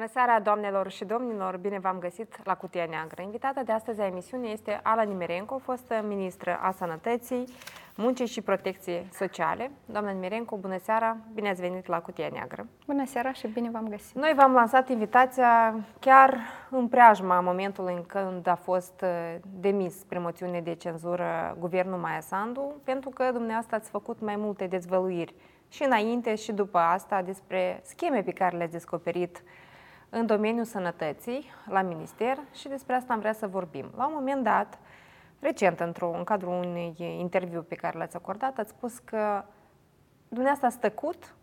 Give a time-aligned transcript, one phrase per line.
[0.00, 1.56] Bună seara, doamnelor și domnilor!
[1.56, 3.22] Bine v-am găsit la Cutia Neagră.
[3.22, 7.44] Invitata de astăzi a emisiunii este Ala Nimerenco, fostă ministră a Sănătății,
[7.96, 9.70] Muncii și Protecției Sociale.
[9.84, 11.16] Doamna Nimerenco, bună seara!
[11.34, 12.66] Bine ați venit la Cutia Neagră!
[12.86, 14.14] Bună seara și bine v-am găsit!
[14.16, 16.38] Noi v-am lansat invitația chiar
[16.70, 22.20] în preajma momentului în când a fost uh, demis prin moțiune de cenzură guvernul Maia
[22.20, 25.34] Sandu, pentru că dumneavoastră ați făcut mai multe dezvăluiri
[25.68, 29.42] și înainte și după asta despre scheme pe care le-ați descoperit
[30.10, 33.90] în domeniul sănătății la minister și despre asta am vrea să vorbim.
[33.96, 34.78] La un moment dat,
[35.38, 39.44] recent, într-o, în cadrul unui interviu pe care l-ați acordat, ați spus că
[40.28, 41.34] dumneavoastră ați tăcut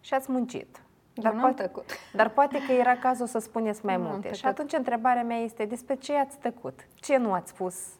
[0.00, 0.82] și ați muncit.
[1.14, 1.84] Dar poate, tăcut.
[2.12, 4.32] dar poate că era cazul să spuneți mai nu multe.
[4.32, 6.86] Și atunci întrebarea mea este despre ce ați tăcut?
[6.94, 7.98] Ce nu ați spus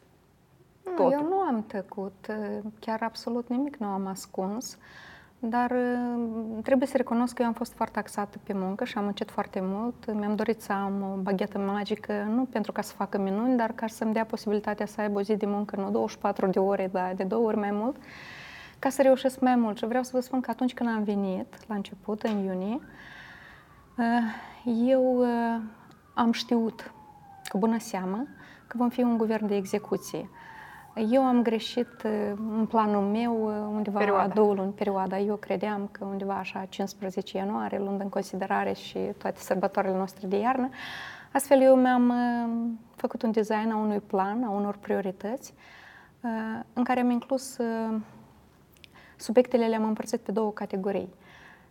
[0.97, 2.25] nu, Eu nu am tăcut.
[2.79, 4.73] Chiar absolut nimic nu am ascuns.
[4.73, 5.08] Uh,
[5.39, 9.03] dar uh, trebuie să recunosc că eu am fost foarte axată pe muncă și am
[9.03, 10.13] muncit foarte mult.
[10.13, 13.87] Mi-am dorit să am o baghetă magică, nu pentru ca să facă minuni, dar ca
[13.87, 17.23] să-mi dea posibilitatea să aibă o zi de muncă, nu 24 de ore, dar de
[17.23, 17.95] două ori mai mult,
[18.79, 19.77] ca să reușesc mai mult.
[19.77, 22.79] Și vreau să vă spun că atunci când am venit, la început, în iunie,
[23.97, 24.05] uh,
[24.87, 25.61] eu uh,
[26.13, 26.93] am știut
[27.47, 28.27] cu bună seamă
[28.67, 30.29] că vom fi un guvern de execuție.
[31.07, 34.23] Eu am greșit uh, în planul meu uh, undeva perioada.
[34.23, 35.19] a două luni, perioada.
[35.19, 40.37] Eu credeam că undeva așa 15 ianuarie, luând în considerare și toate sărbătoarele noastre de
[40.37, 40.69] iarnă.
[41.33, 45.53] Astfel eu mi-am uh, făcut un design a unui plan, a unor priorități,
[46.73, 47.57] în care am inclus
[49.17, 51.13] subiectele le-am împărțit pe două categorii.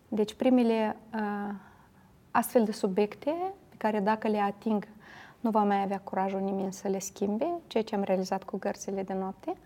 [0.08, 0.96] Deci primele
[2.30, 3.34] astfel de subiecte
[3.68, 4.88] pe care dacă le ating
[5.40, 9.02] nu va mai avea curajul nimeni să le schimbe, ceea ce am realizat cu gărțile
[9.02, 9.56] de noapte.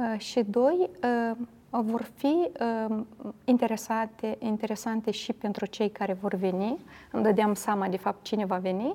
[0.00, 0.90] Uh, și doi,
[1.30, 1.36] uh,
[1.70, 2.50] vor fi
[2.88, 2.96] uh,
[3.44, 6.78] interesate, interesante și pentru cei care vor veni.
[7.10, 8.94] Îmi dădeam seama, de fapt, cine va veni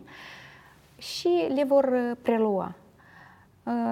[0.98, 2.76] și le vor prelua.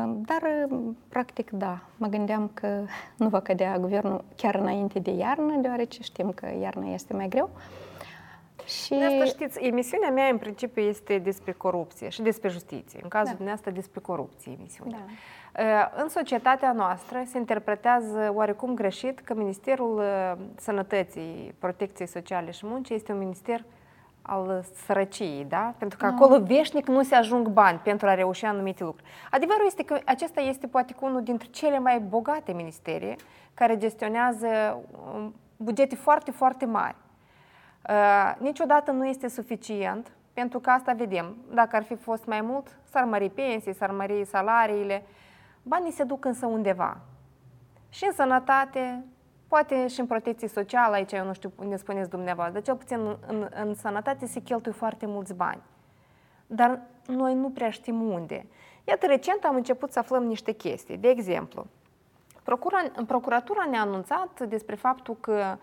[0.05, 0.67] Dar,
[1.09, 2.85] practic, da, mă gândeam că
[3.17, 7.49] nu va cădea guvernul chiar înainte de iarnă, deoarece știm că iarna este mai greu.
[8.69, 8.89] Și...
[8.89, 12.99] De asta știți, emisiunea mea în principiu este despre corupție și despre justiție.
[13.03, 13.35] În cazul da.
[13.35, 14.99] dumneavoastră despre corupție emisiunea.
[15.05, 15.63] Da.
[15.63, 22.65] Uh, în societatea noastră se interpretează oarecum greșit că Ministerul uh, Sănătății, Protecției Sociale și
[22.65, 23.65] Muncii este un minister
[24.21, 25.73] al sărăciei, da?
[25.77, 26.11] Pentru că no.
[26.11, 29.09] acolo veșnic nu se ajung bani pentru a reuși anumite lucruri.
[29.31, 33.15] Adevărul este că acesta este poate unul dintre cele mai bogate ministere
[33.53, 34.47] care gestionează
[35.13, 36.95] um, bugete foarte, foarte mari.
[37.89, 41.35] Uh, niciodată nu este suficient, pentru că asta vedem.
[41.53, 45.03] Dacă ar fi fost mai mult, s-ar mări pensii, s-ar mări salariile.
[45.63, 46.97] Banii se duc însă undeva.
[47.89, 49.05] Și în sănătate,
[49.47, 52.99] poate și în protecție socială, aici eu nu știu unde spuneți dumneavoastră, dar cel puțin
[52.99, 55.61] în, în, în sănătate se cheltuie foarte mulți bani.
[56.47, 58.45] Dar noi nu prea știm unde.
[58.83, 60.97] Iată, recent am început să aflăm niște chestii.
[60.97, 61.65] De exemplu,
[62.43, 65.57] procura, procuratura ne-a anunțat despre faptul că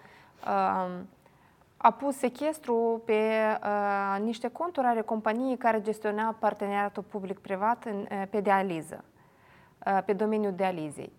[0.46, 1.00] uh,
[1.76, 8.22] a pus sechestru pe uh, niște conturi ale companiei care gestiona parteneriatul public-privat în, uh,
[8.30, 9.04] pe dializă,
[9.86, 11.12] uh, pe domeniul dializei.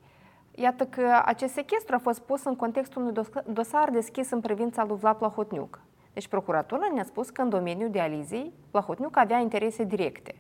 [0.52, 4.98] Iată că acest sechestru a fost pus în contextul unui dosar deschis în privința lui
[4.98, 5.80] Vlad Plahotniuc.
[6.14, 10.36] Deci procuratura ne-a spus că în domeniul dializei Plahotniuc avea interese directe.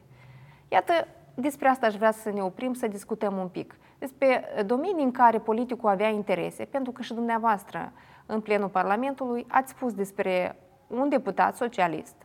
[0.67, 0.93] Iată,
[1.33, 3.75] despre asta aș vrea să ne oprim, să discutăm un pic.
[3.97, 7.91] Despre domenii în care politicul avea interese, pentru că și dumneavoastră
[8.27, 12.15] în plenul Parlamentului, ați spus despre un deputat socialist,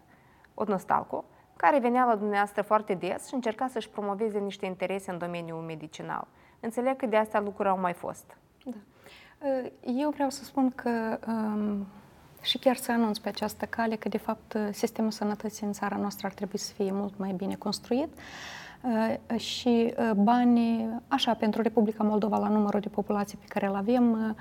[0.54, 1.24] Odnostalco,
[1.56, 6.26] care venea la dumneavoastră foarte des și încerca să-și promoveze niște interese în domeniul medicinal.
[6.60, 8.36] Înțeleg că de asta lucruri au mai fost.
[8.64, 8.76] Da.
[9.80, 11.86] Eu vreau să spun că um,
[12.40, 16.26] și chiar să anunț pe această cale că, de fapt, sistemul sănătății în țara noastră
[16.26, 18.18] ar trebui să fie mult mai bine construit
[18.82, 23.74] uh, și uh, banii, așa, pentru Republica Moldova, la numărul de populație pe care îl
[23.74, 24.34] avem, uh, Ă,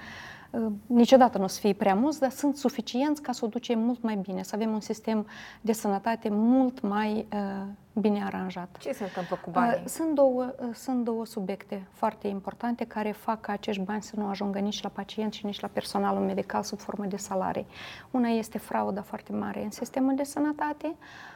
[0.86, 4.01] niciodată nu o să fie prea mulți, dar sunt suficienți ca să o ducem mult
[4.01, 5.27] mai bine, să avem un sistem
[5.62, 8.77] de sănătate mult mai uh, bine aranjat.
[8.80, 9.80] Ce se întâmplă cu banii?
[9.83, 14.13] Uh, sunt două, uh, sunt două subiecte foarte importante care fac ca acești bani să
[14.15, 17.65] nu ajungă nici la pacienți și nici la personalul medical sub formă de salarii.
[18.12, 20.95] Una este frauda foarte mare în sistemul de sănătate,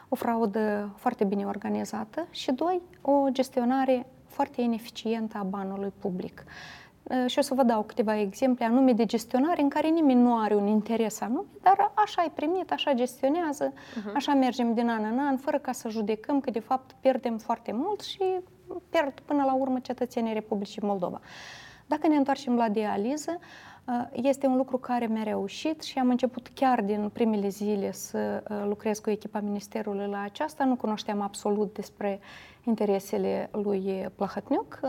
[0.10, 6.44] o fraudă foarte bine organizată și doi, o gestionare foarte ineficientă a banului public.
[6.46, 6.85] Eh,
[7.26, 10.56] și o să vă dau câteva exemple anume de gestionare în care nimeni nu are
[10.56, 14.14] un interes anume, dar așa ai primit, așa gestionează, uh-huh.
[14.16, 17.72] așa mergem din an în an, fără ca să judecăm că de fapt pierdem foarte
[17.72, 18.24] mult și
[18.90, 21.20] pierd până la urmă cetățenii Republicii Moldova.
[21.86, 23.40] Dacă ne întoarcem la dializă,
[24.12, 29.00] Este un lucru care mi-a reușit și am început chiar din primele zile să lucrez
[29.00, 30.64] cu echipa Ministerului la aceasta.
[30.64, 32.20] Nu cunoșteam absolut despre
[32.64, 34.80] interesele lui Plahătniuc.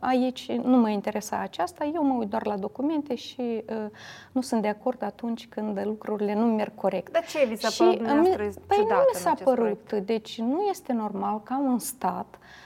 [0.00, 3.86] Aici nu mă interesa aceasta, eu mă uit doar la documente și uh,
[4.32, 7.12] nu sunt de acord atunci când lucrurile nu merg corect.
[7.12, 8.06] Dar ce vi s-a părut
[8.66, 10.06] Păi nu mi s-a părut, proiect?
[10.06, 12.62] deci nu este normal ca un stat uh, Uh,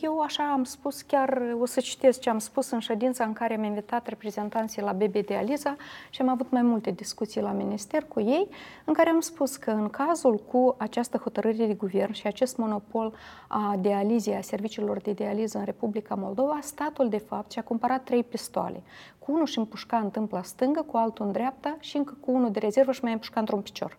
[0.00, 3.54] eu așa am spus, chiar o să citesc ce am spus în ședința în care
[3.54, 5.76] am invitat reprezentanții la BB Dializa
[6.10, 8.48] și am avut mai multe discuții la minister cu ei,
[8.84, 13.14] în care am spus că în cazul cu această hotărâre de guvern și acest monopol
[13.48, 18.24] a dializei, a serviciilor de dializă în Republica Moldova, statul de fapt și-a cumpărat trei
[18.24, 18.82] pistoale.
[19.18, 22.50] Cu unul și împușca în tâmpla stângă, cu altul în dreapta și încă cu unul
[22.50, 23.96] de rezervă și mai împușca într-un picior.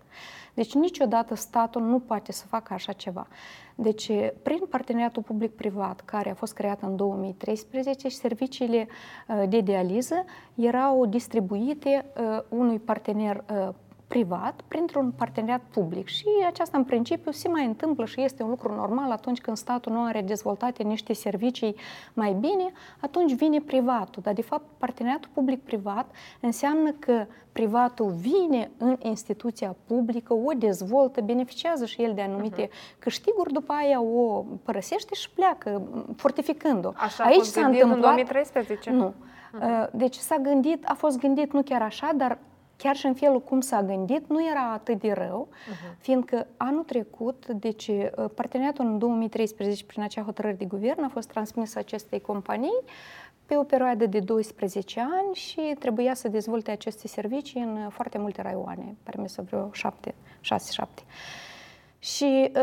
[0.59, 3.27] Deci niciodată statul nu poate să facă așa ceva.
[3.75, 4.11] Deci,
[4.43, 8.87] prin parteneriatul public-privat, care a fost creat în 2013, și serviciile
[9.27, 10.23] uh, de dializă
[10.55, 13.69] erau distribuite uh, unui partener uh,
[14.09, 18.75] privat printr-un parteneriat public și aceasta în principiu se mai întâmplă și este un lucru
[18.75, 21.75] normal atunci când statul nu are dezvoltate niște servicii
[22.13, 24.21] mai bine, atunci vine privatul.
[24.21, 31.85] Dar de fapt parteneriatul public-privat înseamnă că privatul vine în instituția publică, o dezvoltă, beneficiază
[31.85, 32.99] și el de anumite uh-huh.
[32.99, 35.81] câștiguri, după aia o părăsește și pleacă,
[36.15, 36.91] fortificând-o.
[36.95, 37.95] Așa Aici s-a întâmplat...
[37.95, 38.89] în 2013?
[38.89, 39.13] Nu.
[39.13, 39.91] Uh-huh.
[39.91, 42.37] Deci s-a gândit, a fost gândit nu chiar așa, dar
[42.81, 45.97] chiar și în felul cum s-a gândit, nu era atât de rău, uh-huh.
[45.97, 51.27] fiindcă anul trecut, deci uh, parteneriatul în 2013 prin acea hotărâre de guvern a fost
[51.27, 52.81] transmis acestei companii
[53.45, 58.41] pe o perioadă de 12 ani și trebuia să dezvolte aceste servicii în foarte multe
[58.41, 60.85] raioane, permisă vreo 7, 6-7.
[62.01, 62.61] Și uh,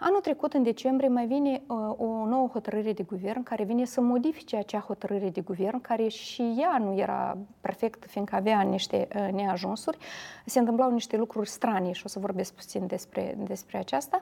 [0.00, 4.00] anul trecut, în decembrie, mai vine uh, o nouă hotărâre de guvern care vine să
[4.00, 9.28] modifice acea hotărâre de guvern, care și ea nu era perfect, fiindcă avea niște uh,
[9.32, 9.98] neajunsuri.
[10.46, 14.20] Se întâmplau niște lucruri stranii și o să vorbesc puțin despre, despre aceasta,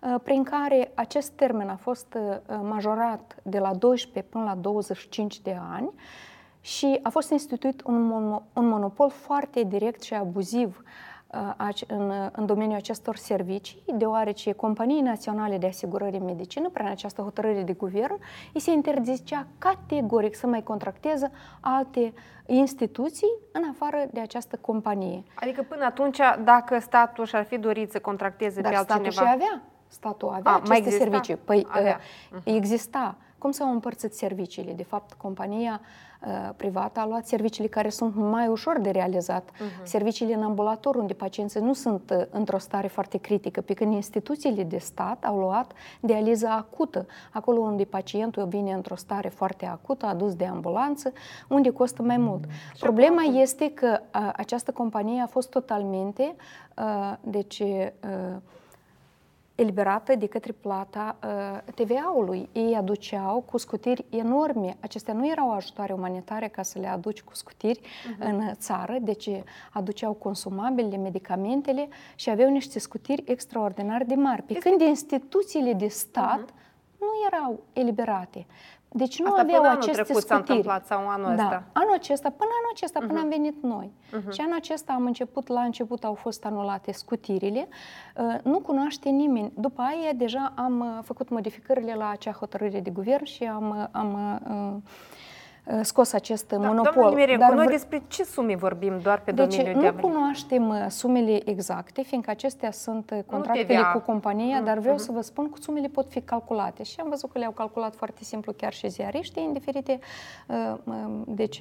[0.00, 5.40] uh, prin care acest termen a fost uh, majorat de la 12 până la 25
[5.40, 5.90] de ani
[6.60, 8.10] și a fost instituit un,
[8.52, 11.11] un monopol foarte direct și abuziv uh,
[11.86, 17.62] în, în domeniul acestor servicii, deoarece companii naționale de asigurări în medicină, prin această hotărâre
[17.62, 18.18] de guvern,
[18.52, 21.30] îi se interzicea categoric să mai contracteze
[21.60, 22.12] alte
[22.46, 25.22] instituții în afară de această companie.
[25.34, 29.10] Adică până atunci, dacă statul și-ar fi dorit să contracteze Dar pe altcineva...
[29.10, 29.62] statul și avea.
[29.92, 31.36] Statul avea A, aceste mai servicii.
[31.36, 32.00] Păi avea.
[32.32, 33.16] Uh, exista.
[33.38, 34.72] Cum s-au împărțit serviciile?
[34.72, 35.80] De fapt, compania
[36.26, 39.82] uh, privată a luat serviciile care sunt mai ușor de realizat, uh-huh.
[39.82, 44.62] serviciile în ambulator, unde pacienții nu sunt uh, într-o stare foarte critică, pe când instituțiile
[44.62, 50.34] de stat au luat dializă acută, acolo unde pacientul vine într-o stare foarte acută, adus
[50.34, 51.12] de ambulanță,
[51.48, 52.46] unde costă mai mult.
[52.46, 52.78] Uh-huh.
[52.78, 56.34] Problema este că uh, această companie a fost totalmente,
[56.76, 58.36] uh, deci, uh,
[59.54, 62.48] eliberată de către plata uh, TVA-ului.
[62.52, 64.76] Ei aduceau cu scutiri enorme.
[64.80, 68.18] Acestea nu erau ajutoare umanitare ca să le aduci cu scutiri uh-huh.
[68.18, 69.28] în țară, deci
[69.70, 74.42] aduceau consumabile, medicamentele și aveau niște scutiri extraordinar de mari.
[74.42, 74.68] Pe este...
[74.68, 76.98] când instituțiile de stat uh-huh.
[76.98, 78.46] nu erau eliberate.
[78.94, 80.26] Deci nu Asta aveau până aceste anul trecut scutiri.
[80.26, 81.42] s-a întâmplat sau anul da.
[81.42, 81.64] ăsta?
[81.72, 83.22] anul acesta, până anul acesta, până uh-huh.
[83.22, 83.92] am venit noi.
[83.92, 84.30] Uh-huh.
[84.30, 87.68] Și anul acesta am început, la început au fost anulate scutirile,
[88.16, 89.52] uh, nu cunoaște nimeni.
[89.54, 93.86] După aia deja am uh, făcut modificările la acea hotărâre de guvern și am, uh,
[93.90, 94.76] am Uh,
[95.82, 97.12] scos acest da, monopol.
[97.12, 100.86] Mirecu, Dar noi despre ce sume vorbim doar pe deci domeniul de nu cunoaștem uh,
[100.88, 104.98] sumele exacte, fiindcă acestea sunt uh, contractele cu compania, mm, dar vreau mm-hmm.
[104.98, 108.24] să vă spun că sumele pot fi calculate și am văzut că le-au calculat foarte
[108.24, 109.98] simplu chiar și ziariștii în diferite
[111.26, 111.58] deci,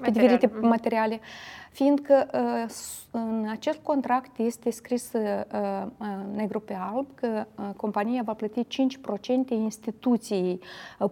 [0.00, 0.60] pe diferite mm-hmm.
[0.60, 1.20] materiale
[1.72, 2.70] fiindcă uh,
[3.10, 5.22] în acest contract este scris uh,
[5.52, 7.46] uh, negru pe alb că
[7.76, 8.66] compania va plăti 5%
[9.48, 10.60] instituției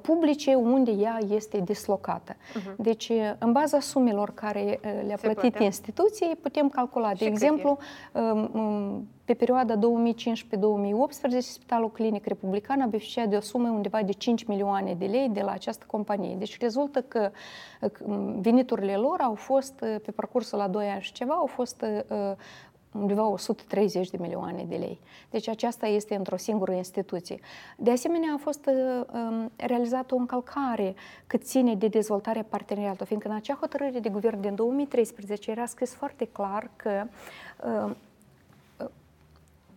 [0.00, 2.34] publice unde ea este dislocată.
[2.34, 2.76] Uh-huh.
[2.76, 5.64] Deci, în baza sumelor care le-a plătit plătea.
[5.64, 7.12] instituției, putem calcula.
[7.12, 7.78] De exemplu,
[8.12, 9.78] um, um, pe perioada 2015-2018,
[11.38, 15.40] Spitalul Clinic Republican a beneficiat de o sumă undeva de 5 milioane de lei de
[15.40, 16.36] la această companie.
[16.36, 17.30] Deci rezultă că
[18.40, 22.32] veniturile lor au fost pe parcursul la 2 ani și ceva au fost uh,
[22.92, 25.00] undeva 130 de milioane de lei.
[25.30, 27.40] Deci aceasta este într-o singură instituție.
[27.76, 30.94] De asemenea, a fost uh, um, realizată o încălcare
[31.26, 35.94] cât ține de dezvoltarea parteneriatului, fiindcă în acea hotărâre de guvern din 2013 era scris
[35.94, 37.04] foarte clar că
[37.86, 37.94] uh,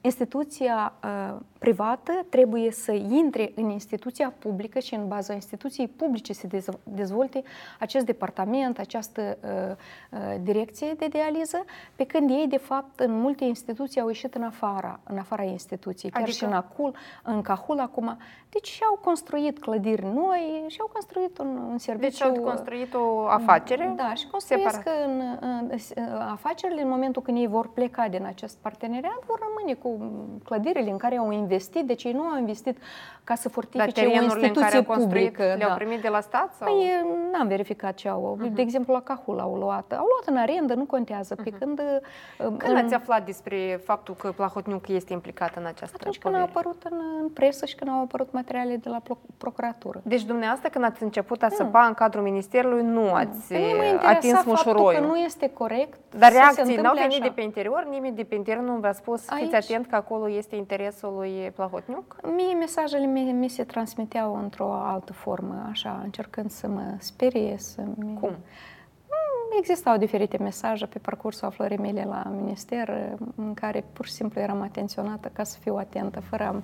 [0.01, 6.48] instituția uh, privată trebuie să intre în instituția publică și în baza instituției publice să
[6.84, 7.44] dezvolte
[7.79, 11.65] acest departament, această uh, uh, direcție de dializă,
[11.96, 16.12] pe când ei, de fapt, în multe instituții au ieșit în afara, în afara instituției,
[16.12, 16.38] chiar adică...
[16.38, 18.18] și în Acul, în Cahul acum.
[18.50, 22.10] Deci și-au construit clădiri noi și-au construit un, un serviciu.
[22.10, 23.94] Deci au construit o afacere?
[23.96, 28.58] Da, și construiesc în, în, în, afacerile în momentul când ei vor pleca din acest
[28.58, 29.88] parteneriat, vor rămâne cu
[30.43, 32.77] clădirile în care au investit, deci ei nu au investit
[33.24, 35.43] ca să fortifice o instituție în care au publică.
[35.58, 35.75] Le-au da.
[35.75, 36.53] primit de la stat?
[36.60, 36.74] Sau?
[36.74, 36.91] Păi,
[37.31, 38.38] n-am verificat ce au.
[38.38, 38.53] Uh-huh.
[38.53, 39.91] De exemplu, la Cahul au luat.
[39.91, 41.36] Au luat în arendă, nu contează.
[41.36, 41.60] Pe uh-huh.
[41.60, 41.81] când...
[42.38, 42.75] Când în...
[42.75, 46.98] ați aflat despre faptul că Plahotniuc este implicat în această Atunci când au apărut în,
[47.22, 49.01] în presă și când au apărut materiale de la
[49.38, 50.01] procuratură.
[50.03, 55.01] Deci dumneavoastră când ați început a săpa în cadrul ministerului, nu ați păi atins mușuroiul.
[55.01, 57.24] că nu este corect Dar reacții n-au venit așa.
[57.24, 57.88] de pe interior?
[57.89, 59.43] Nimeni de pe interior nu v-a spus, Aici...
[59.43, 62.16] fiți atent că acolo este interesul lui Plahotniuc?
[62.36, 67.82] Mie mesajele mi, mi se transmiteau într-o altă formă, așa, încercând să mă sperie, să...
[68.20, 68.36] Cum?
[69.58, 74.62] Existau diferite mesaje pe parcursul aflării mele la minister în care pur și simplu eram
[74.62, 76.64] atenționată ca să fiu atentă, fără am,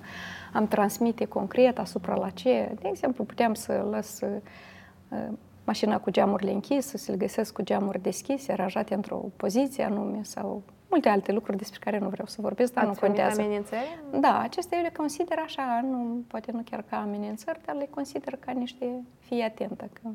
[0.52, 2.74] am transmite concret asupra la ce.
[2.80, 5.28] De exemplu, puteam să las uh,
[5.64, 10.62] mașina cu geamurile închise, să-l găsesc cu geamuri deschise, aranjate într-o poziție anume sau
[10.96, 13.40] multe alte lucruri despre care nu vreau să vorbesc, dar Ați nu contează.
[13.40, 13.98] amenințări?
[14.20, 18.36] Da, acestea eu le consider așa, nu, poate nu chiar ca amenințări, dar le consider
[18.40, 18.86] ca niște
[19.18, 19.88] fii atentă.
[19.92, 20.08] Că...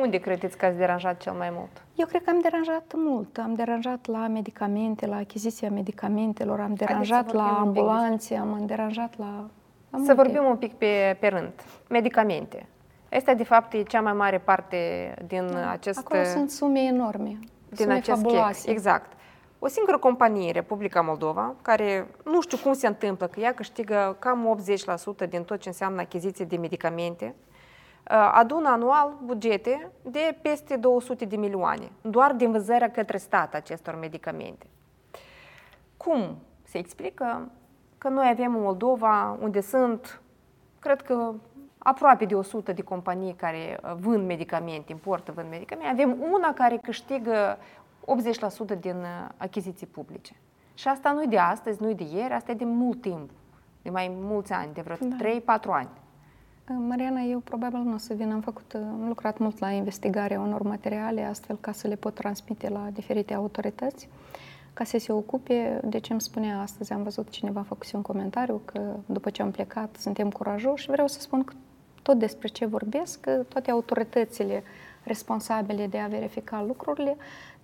[0.00, 1.82] Unde credeți că ați deranjat cel mai mult?
[1.94, 3.38] Eu cred că am deranjat mult.
[3.38, 9.48] Am deranjat la medicamente, la achiziția medicamentelor, am deranjat la ambulanțe, am deranjat la...
[9.90, 11.52] la să vorbim un pic pe, pe rând.
[11.88, 12.66] Medicamente.
[13.12, 14.78] Asta, de fapt, e cea mai mare parte
[15.26, 15.98] din da, acest...
[15.98, 17.38] Acolo sunt sume enorme.
[17.68, 18.64] Din sume acest fabuloase.
[18.64, 18.74] Chec.
[18.76, 19.15] Exact.
[19.66, 24.58] O singură companie, Republica Moldova, care nu știu cum se întâmplă, că ea câștigă cam
[25.24, 31.24] 80% din tot ce înseamnă achiziție de medicamente, uh, adună anual bugete de peste 200
[31.24, 34.66] de milioane, doar din vânzarea către stat acestor medicamente.
[35.96, 37.50] Cum se explică
[37.98, 40.20] că noi avem în Moldova, unde sunt,
[40.78, 41.32] cred că
[41.78, 46.76] aproape de 100 de companii care uh, vând medicamente, importă, vând medicamente, avem una care
[46.82, 47.58] câștigă
[48.76, 50.36] 80% din uh, achiziții publice.
[50.74, 53.30] Și asta nu e de astăzi, nu e de ieri, asta e de mult timp,
[53.82, 55.60] de mai mulți ani, de vreo da.
[55.60, 55.88] 3-4 ani.
[56.68, 58.32] Uh, Mariana, eu probabil nu o să vin.
[58.32, 62.14] Am făcut, uh, am lucrat mult la investigarea unor materiale, astfel ca să le pot
[62.14, 64.08] transmite la diferite autorități,
[64.72, 65.80] ca să se ocupe.
[65.84, 69.42] De ce îmi spunea astăzi, am văzut cineva a făcut un comentariu că după ce
[69.42, 71.54] am plecat suntem curajoși și vreau să spun că
[72.02, 74.62] tot despre ce vorbesc, că toate autoritățile
[75.02, 77.16] responsabile de a verifica lucrurile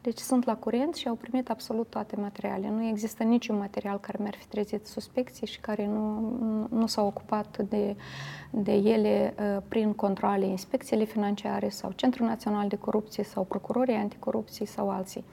[0.02, 2.70] deci sunt la curent și au primit absolut toate materialele.
[2.70, 7.58] Nu există niciun material care mi-ar fi trezit suspecții și care nu, nu s-au ocupat
[7.58, 7.96] de,
[8.50, 14.66] de ele uh, prin controle, inspecțiile financiare sau Centrul Național de Corupție sau Procurorii Anticorupție
[14.66, 15.24] sau alții.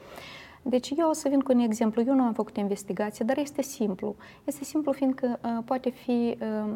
[0.62, 2.02] Deci eu o să vin cu un exemplu.
[2.06, 4.14] Eu nu am făcut investigație, dar este simplu.
[4.44, 6.70] Este simplu fiindcă uh, poate fi uh,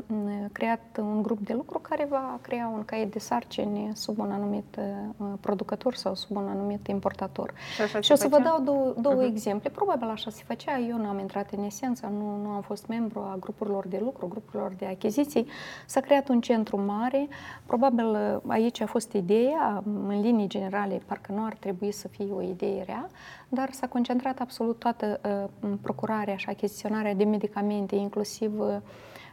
[0.52, 4.76] creat un grup de lucru care va crea un caiet de sarcini sub un anumit
[4.78, 7.52] uh, producător sau sub un anumit importator.
[7.74, 9.26] Și, și o să vă dau două, două uh-huh.
[9.26, 9.70] exemple.
[9.70, 10.78] Probabil așa se făcea.
[10.78, 14.26] Eu nu am intrat în esență, nu, nu am fost membru a grupurilor de lucru,
[14.28, 15.46] grupurilor de achiziții.
[15.86, 17.28] S-a creat un centru mare.
[17.66, 22.32] Probabil uh, aici a fost ideea, în linii generale, parcă nu ar trebui să fie
[22.32, 23.08] o idee rea,
[23.48, 25.20] dar s-a concentrat absolut toată
[25.62, 28.76] uh, procurarea și achiziționarea de medicamente, inclusiv uh,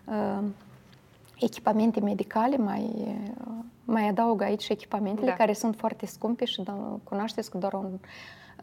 [0.05, 0.43] uh,
[1.39, 5.35] echipamente medicale, mai, uh, mai adaug aici și echipamentele da.
[5.35, 7.99] care sunt foarte scumpe și da, cunoașteți că doar un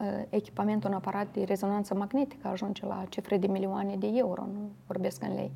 [0.01, 4.69] uh, echipament, un aparat de rezonanță magnetică ajunge la cifre de milioane de euro, nu
[4.87, 5.51] vorbesc în lei.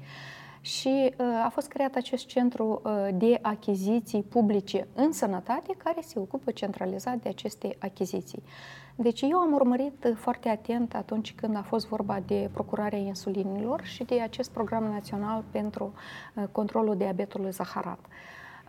[0.62, 6.20] Și uh, a fost creat acest centru uh, de achiziții publice în sănătate care se
[6.20, 8.44] ocupă centralizat de aceste achiziții.
[8.96, 14.04] Deci eu am urmărit foarte atent atunci când a fost vorba de procurarea insulinilor și
[14.04, 15.94] de acest program național pentru
[16.34, 18.00] uh, controlul diabetului zaharat.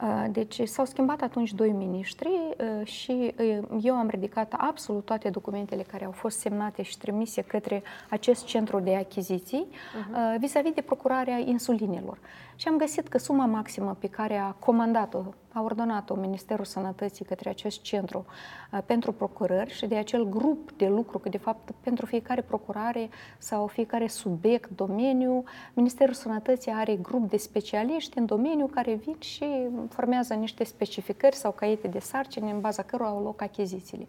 [0.02, 3.34] Uh, deci s-au schimbat atunci doi miniștri uh, și
[3.82, 8.80] eu am ridicat absolut toate documentele care au fost semnate și trimise către acest centru
[8.80, 10.38] de achiziții uh-huh.
[10.38, 12.18] vis-a-vis de procurarea insulinilor.
[12.56, 15.22] Și am găsit că suma maximă pe care a comandat-o
[15.54, 18.24] a ordonat-o Ministerul Sănătății către acest centru
[18.72, 23.08] uh, pentru procurări și de acel grup de lucru, că de fapt pentru fiecare procurare
[23.38, 25.44] sau fiecare subiect, domeniu,
[25.74, 29.46] Ministerul Sănătății are grup de specialiști în domeniu care vin și
[29.88, 34.06] formează niște specificări sau caiete de sarcini în baza cărora au loc achizițiile.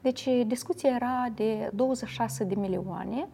[0.00, 3.28] Deci discuția era de 26 de milioane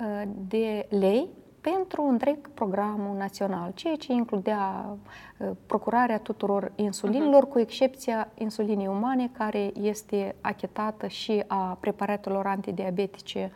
[0.00, 1.28] uh, de lei
[1.62, 4.96] pentru întreg programul național, ceea ce includea
[5.36, 7.48] uh, procurarea tuturor insulinilor, uh-huh.
[7.48, 13.52] cu excepția insulinii umane, care este achitată și a preparatelor antidiabetice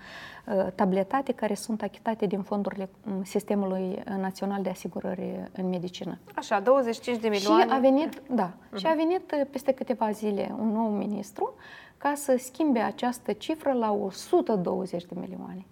[0.46, 6.18] uh, tabletate, care sunt achitate din fondurile um, Sistemului Național de Asigurări în Medicină.
[6.34, 7.62] Așa, 25 de milioane.
[7.62, 8.76] Și a venit, da, uh-huh.
[8.76, 11.54] și a venit peste câteva zile un nou ministru
[11.96, 15.66] ca să schimbe această cifră la 120 de milioane.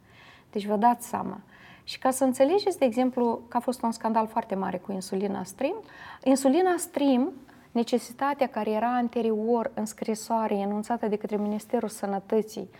[0.50, 1.40] Deci vă dați seama.
[1.84, 5.44] Și ca să înțelegeți, de exemplu, că a fost un scandal foarte mare cu insulina
[5.44, 5.82] Stream,
[6.22, 7.32] insulina Stream,
[7.72, 12.70] necesitatea care era anterior în scrisoare enunțată de către Ministerul Sănătății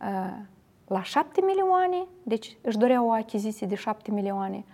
[0.00, 0.32] uh,
[0.86, 4.64] la 7 milioane, deci își dorea o achiziție de 7 milioane,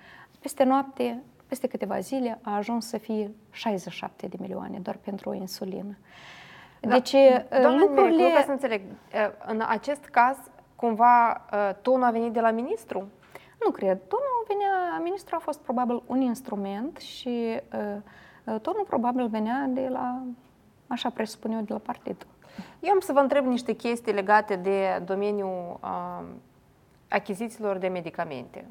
[0.41, 5.35] peste noapte, peste câteva zile, a ajuns să fie 67 de milioane doar pentru o
[5.35, 5.97] insulină.
[6.81, 6.89] Da.
[6.89, 8.23] Deci, uh, Doamne lucrurile...
[8.23, 10.37] Miric, să înțeleg, uh, în acest caz,
[10.77, 11.45] cumva,
[11.83, 13.09] tonul a venit de la ministru?
[13.65, 13.99] Nu cred.
[14.09, 20.23] Tonul venea, ministrul a fost probabil un instrument și uh, tonul probabil venea de la,
[20.87, 22.27] așa presupun eu, de la partid.
[22.81, 26.25] Eu am să vă întreb niște chestii legate de domeniul uh,
[27.09, 28.65] achizițiilor de medicamente.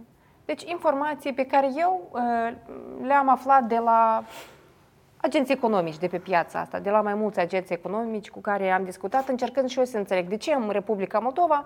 [0.45, 2.53] Deci informații pe care eu uh,
[3.01, 4.23] le-am aflat de la
[5.17, 8.83] agenții economici de pe piața asta, de la mai mulți agenții economici cu care am
[8.83, 11.65] discutat, încercând și eu să înțeleg de ce în Republica Moldova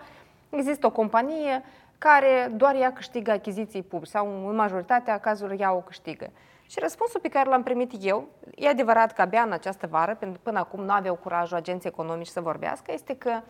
[0.50, 1.64] există o companie
[1.98, 6.30] care doar ea câștigă achiziții publice sau în majoritatea cazurilor ea o câștigă.
[6.68, 10.40] Și răspunsul pe care l-am primit eu, e adevărat că abia în această vară, pentru
[10.44, 13.42] până acum nu aveau curajul agenții economici să vorbească, este că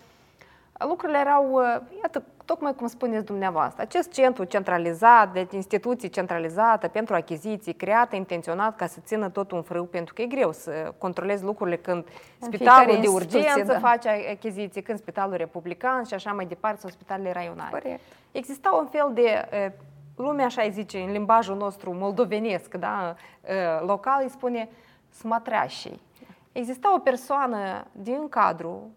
[0.80, 7.16] lucrurile erau, uh, iată, tocmai cum spuneți dumneavoastră, acest centru centralizat, de instituții centralizată pentru
[7.16, 11.44] achiziții, creată intenționat ca să țină tot un frâu, pentru că e greu să controlezi
[11.44, 12.08] lucrurile când
[12.40, 13.80] în spitalul de urgență da.
[13.80, 17.70] face achiziții, când spitalul republican și așa mai departe, sau spitalele raionale.
[17.70, 18.02] Corect.
[18.32, 19.50] Exista un fel de
[20.16, 23.16] lumea așa îi zice în limbajul nostru moldovenesc, da,
[23.80, 24.70] local îi spune
[25.10, 26.02] smatreașii.
[26.52, 28.90] Exista o persoană din cadrul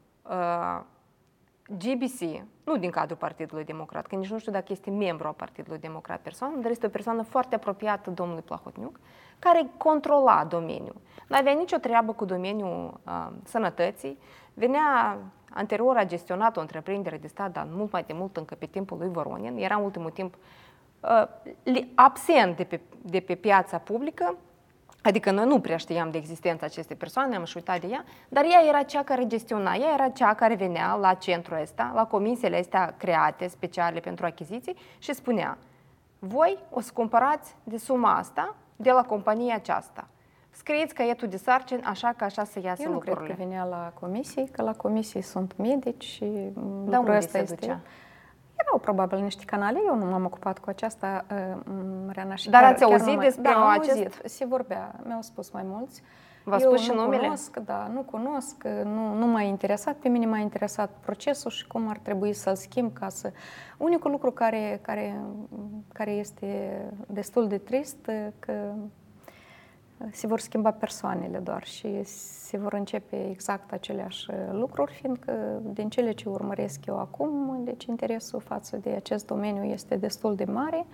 [1.77, 5.79] GBC, nu din cadrul Partidului Democrat, că nici nu știu dacă este membru al Partidului
[5.79, 9.01] Democrat persoană, dar este o persoană foarte apropiată domnului Plahotniuc,
[9.39, 10.97] care controla domeniul.
[11.29, 14.19] Nu avea nicio treabă cu domeniul uh, sănătății,
[14.55, 15.19] venea
[15.51, 18.99] anterior a gestionat o întreprindere de stat, dar mult mai de mult încă pe timpul
[18.99, 20.35] lui Voronin, era în ultimul timp
[21.01, 24.37] uh, absent de pe, de pe piața publică,
[25.03, 28.45] Adică noi nu prea știam de existența acestei persoane, am și uitat de ea, dar
[28.45, 32.59] ea era cea care gestiona, ea era cea care venea la centrul ăsta, la comisiile
[32.59, 35.59] astea create speciale pentru achiziții și spunea,
[36.19, 40.09] voi o să cumpărați de suma asta de la compania aceasta.
[40.51, 43.25] Scrieți caietul de sarcini așa că așa să iasă Eu nu lucrurile.
[43.25, 47.55] cred că venea la comisie, că la comisie sunt medici și da, lucrul ăsta este...
[47.55, 47.81] Ducea?
[48.67, 51.61] Erau probabil niște canale, eu nu m-am ocupat cu aceasta, uh,
[52.07, 53.91] Mariana, și Dar chiar, ați auzit chiar despre da, acest?
[53.91, 56.03] auzit, se vorbea, mi-au spus mai mulți.
[56.45, 57.23] V-a spus și numele?
[57.23, 61.89] Cunosc, da, nu cunosc, nu, nu m-a interesat, pe mine m-a interesat procesul și cum
[61.89, 63.33] ar trebui să-l schimb ca să...
[63.77, 65.21] Unicul lucru care, care,
[65.93, 68.73] care este destul de trist, că
[70.13, 72.03] se vor schimba persoanele doar și
[72.49, 78.41] se vor începe exact aceleași lucruri, fiindcă din cele ce urmăresc eu acum, deci interesul
[78.41, 80.87] față de acest domeniu este destul de mare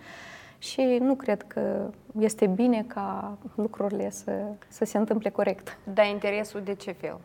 [0.58, 5.78] și nu cred că este bine ca lucrurile să, să se întâmple corect.
[5.94, 7.20] Dar interesul de ce fel?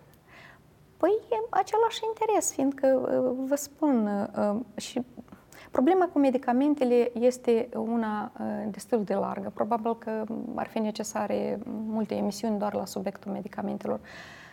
[0.98, 1.12] Păi
[1.50, 2.88] același interes, fiindcă
[3.48, 4.30] vă spun
[4.76, 5.02] și
[5.72, 9.52] Problema cu medicamentele este una uh, destul de largă.
[9.54, 10.24] Probabil că
[10.56, 14.00] ar fi necesare multe emisiuni doar la subiectul medicamentelor.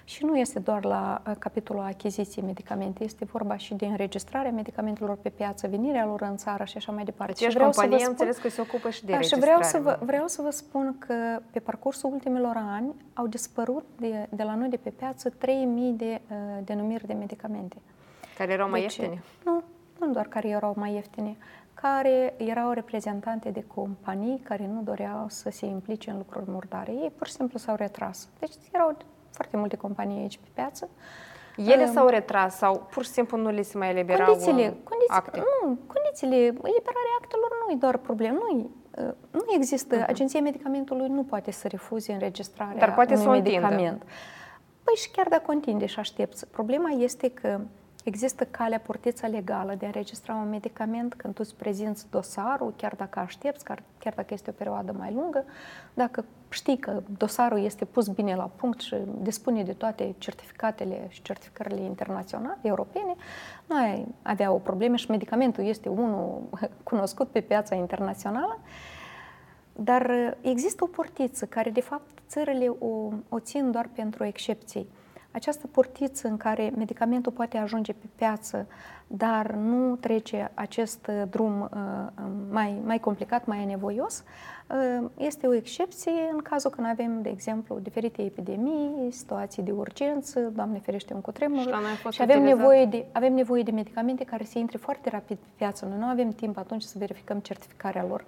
[0.05, 5.17] Și nu este doar la uh, capitolul achiziției medicamente, este vorba și de înregistrarea medicamentelor
[5.17, 7.35] pe piață, venirea lor în țară și așa mai departe.
[7.39, 9.63] Deci vreau companie, să vă spun, înțeles că se ocupă și de da, și vreau
[9.63, 11.15] să, vă, vreau să vă spun că
[11.51, 15.37] pe parcursul ultimilor ani au dispărut de, de la noi de pe piață 3.000
[15.93, 17.77] de uh, denumiri de medicamente.
[18.39, 19.23] Care erau mai deci, ieftine?
[19.45, 19.63] Nu,
[19.99, 21.37] nu doar care erau mai ieftine,
[21.75, 26.93] care erau reprezentante de companii care nu doreau să se implice în lucruri murdare.
[26.93, 28.29] Ei pur și simplu s-au retras.
[28.39, 28.97] Deci erau
[29.31, 30.89] foarte multe companii aici pe piață.
[31.57, 34.75] Ele um, s-au retras sau pur și simplu nu le se mai eliberau condițiile, uh,
[34.85, 35.39] condiții, acte?
[35.39, 40.07] Nu, condițiile, eliberarea actelor nu e doar problemă, nu uh, nu există, uh-huh.
[40.07, 44.03] Agenția Medicamentului nu poate să refuze înregistrarea Dar poate unui să medicament.
[44.83, 46.47] Păi și chiar dacă întinde și aștepți.
[46.47, 47.61] Problema este că
[48.07, 52.95] Există calea portița legală de a înregistra un medicament când tu îți prezinți dosarul, chiar
[52.97, 55.45] dacă aștepți, chiar, chiar dacă este o perioadă mai lungă,
[55.95, 61.23] dacă știi că dosarul este pus bine la punct și dispune de toate certificatele și
[61.23, 63.15] certificările internaționale, europene,
[63.67, 66.43] nu ai avea o problemă și medicamentul este unul
[66.91, 68.59] cunoscut pe piața internațională,
[69.73, 74.89] dar există o portiță care, de fapt, țările o, o țin doar pentru excepții
[75.37, 78.67] această portiță în care medicamentul poate ajunge pe piață,
[79.07, 81.69] dar nu trece acest uh, drum uh,
[82.25, 84.25] um, mai, mai complicat, mai nevoios,
[84.67, 90.41] uh, este o excepție în cazul când avem, de exemplu, diferite epidemii, situații de urgență,
[90.41, 94.59] Doamne ferește un cutremur și, și avem, nevoie de, avem nevoie de medicamente care să
[94.59, 95.87] intre foarte rapid pe piață.
[95.87, 98.25] Noi nu avem timp atunci să verificăm certificarea lor.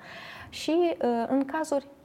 [0.49, 0.97] Și
[1.29, 1.98] în cazuri Uh,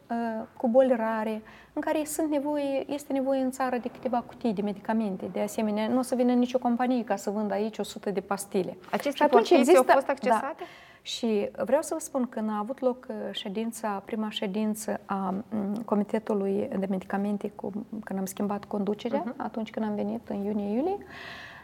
[0.58, 1.42] cu boli rare,
[1.74, 5.26] în care sunt nevoie, este nevoie în țară de câteva cutii de medicamente.
[5.32, 8.78] De asemenea, nu o să vină nicio companie ca să vândă aici 100 de pastile.
[8.92, 10.56] Aceste și atunci există, au fost accesate?
[10.58, 10.66] Da.
[11.02, 15.76] Și vreau să vă spun că a avut loc uh, ședința, prima ședință a mm,
[15.86, 17.72] Comitetului de Medicamente, cu,
[18.04, 19.38] când am schimbat conducerea, uh-huh.
[19.38, 20.98] atunci când am venit în iunie-iulie.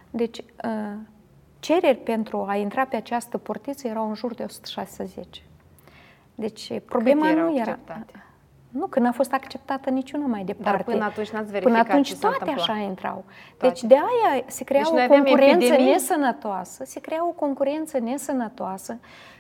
[0.10, 0.96] Deci, uh,
[1.60, 5.44] cereri pentru a intra pe această portiță erau în jur de 160.
[6.36, 7.72] Deci, problema nu era...
[7.72, 8.24] Acceptate?
[8.70, 10.72] Nu, că n-a fost acceptată niciuna mai departe.
[10.72, 13.24] Dar până atunci n-ați verificat Până atunci ce toate așa intrau.
[13.58, 13.74] Toate.
[13.74, 15.92] Deci de aia se crea deci o concurență epidemii?
[15.92, 19.00] nesănătoasă, se crea o concurență nesănătoasă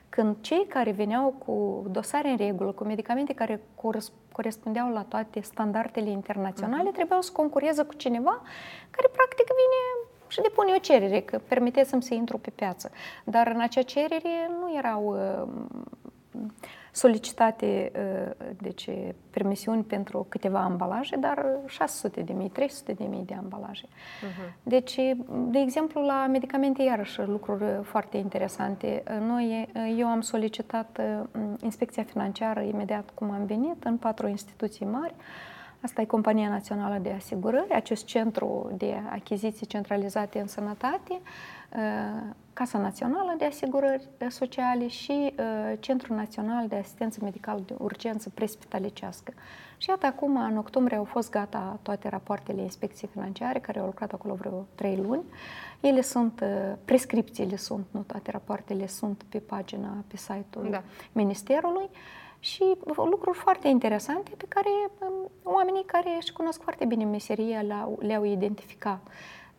[0.10, 3.62] când cei care veneau cu dosare în regulă, cu medicamente care
[4.32, 6.94] corespundeau la toate standardele internaționale, uh-huh.
[6.94, 8.42] trebuiau să concureze cu cineva
[8.90, 12.92] care practic vine și depune o cerere, că permiteți-mi să intru pe piață.
[13.24, 15.18] Dar în acea cerere nu erau
[16.34, 16.42] uh,
[16.92, 18.90] solicitate uh, deci,
[19.30, 23.86] permisiuni pentru câteva ambalaje, dar 600 de mii, 300 de mii de ambalaje.
[23.86, 24.54] Uh-huh.
[24.64, 24.96] Deci,
[25.28, 29.04] de exemplu, la medicamente, iarăși, lucruri foarte interesante.
[29.20, 35.14] Noi, eu am solicitat uh, inspecția financiară imediat cum am venit în patru instituții mari.
[35.82, 41.20] Asta e Compania Națională de Asigurări, acest centru de achiziții centralizate în sănătate, uh,
[42.60, 49.34] Casa Națională de Asigurări Sociale și uh, Centrul Național de Asistență Medicală de Urgență Prespitalicească.
[49.78, 54.14] Și iată acum, în octombrie, au fost gata toate rapoartele inspecției financiare, care au lucrat
[54.14, 55.24] acolo vreo trei luni.
[55.80, 60.84] Ele sunt, uh, prescripțiile sunt, nu toate rapoartele sunt pe pagina, pe site-ul da.
[61.12, 61.90] Ministerului
[62.40, 67.62] și lucruri foarte interesante pe care um, oamenii care își cunosc foarte bine meseria
[68.00, 69.08] le-au identificat.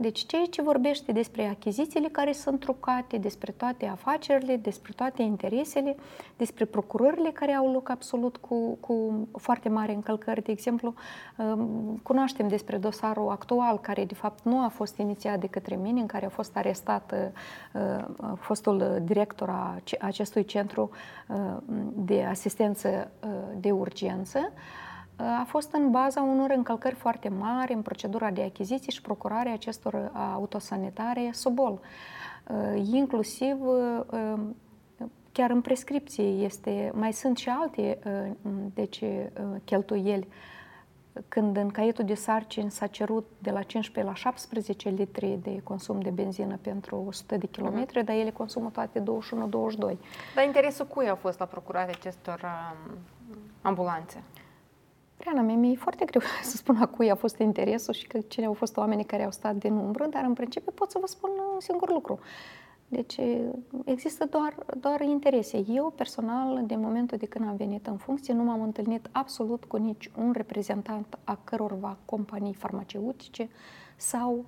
[0.01, 5.97] Deci ceea ce vorbește despre achizițiile care sunt trucate, despre toate afacerile, despre toate interesele,
[6.37, 10.43] despre procurările care au loc absolut cu, cu foarte mari încălcări.
[10.43, 10.95] De exemplu,
[11.37, 16.01] um, cunoaștem despre dosarul actual, care de fapt nu a fost inițiat de către mine,
[16.01, 17.15] în care a fost arestat
[17.73, 18.05] uh,
[18.37, 20.91] fostul director a acestui centru
[21.29, 21.37] uh,
[21.95, 24.53] de asistență uh, de urgență,
[25.41, 30.11] a fost în baza unor încălcări foarte mari în procedura de achiziții și procurare acestor
[30.35, 31.81] autosanitare Sobol.
[32.93, 33.57] Inclusiv
[35.33, 37.99] chiar în prescripție este, mai sunt și alte
[38.75, 39.05] deci,
[39.65, 40.29] cheltuieli
[41.29, 46.01] când în caietul de sarcini s-a cerut de la 15 la 17 litri de consum
[46.01, 48.05] de benzină pentru 100 de kilometri, uh-huh.
[48.05, 49.03] dar ele consumă toate 21-22.
[50.35, 52.97] Dar interesul cui a fost la procurarea acestor um,
[53.63, 54.23] ambulanțe?
[55.25, 58.47] Reana mea, mi-e foarte greu să spun a cui a fost interesul și că cine
[58.47, 61.31] au fost oamenii care au stat din umbră, dar în principiu pot să vă spun
[61.55, 62.19] un singur lucru.
[62.89, 63.21] Deci
[63.85, 65.65] există doar, doar interese.
[65.69, 69.77] Eu personal, din momentul de când am venit în funcție, nu m-am întâlnit absolut cu
[69.77, 73.49] nici un reprezentant a cărorva companii farmaceutice
[73.97, 74.45] sau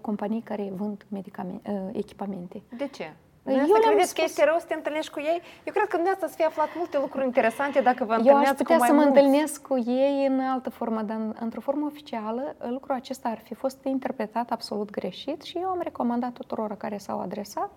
[0.00, 2.62] companii care vând medicamente, echipamente.
[2.76, 3.14] De ce?
[3.48, 5.40] Eu credeți că este rău să te întâlnești cu ei?
[5.64, 8.56] Eu cred că dumneavoastră să fie aflat multe lucruri interesante dacă vă întâlneați Eu aș
[8.56, 9.18] putea cu mai să mă mulți.
[9.18, 13.84] întâlnesc cu ei în altă formă, dar într-o formă oficială lucrul acesta ar fi fost
[13.84, 17.70] interpretat absolut greșit și eu am recomandat tuturor care s-au adresat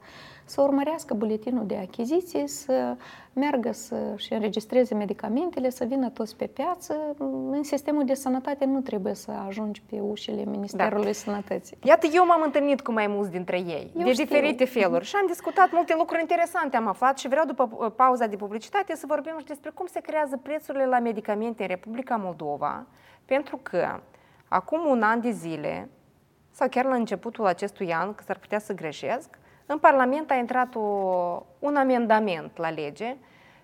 [0.52, 2.96] să urmărească buletinul de achiziții, să
[3.34, 7.16] meargă să-și înregistreze medicamentele, să vină toți pe piață.
[7.52, 11.12] În sistemul de sănătate nu trebuie să ajungi pe ușile Ministerului da.
[11.12, 11.78] Sănătății.
[11.84, 14.24] Iată, eu m-am întâlnit cu mai mulți dintre ei, eu de știu.
[14.24, 18.28] diferite feluri și am discutat multe lucruri interesante, am aflat și vreau după uh, pauza
[18.28, 22.88] de publicitate să vorbim și despre cum se creează prețurile la medicamente în Republica Moldova,
[23.26, 24.00] pentru că
[24.48, 25.90] acum un an de zile,
[26.52, 29.40] sau chiar la începutul acestui an, că s-ar putea să greșesc,
[29.72, 30.80] în Parlament a intrat o,
[31.60, 33.16] un amendament la lege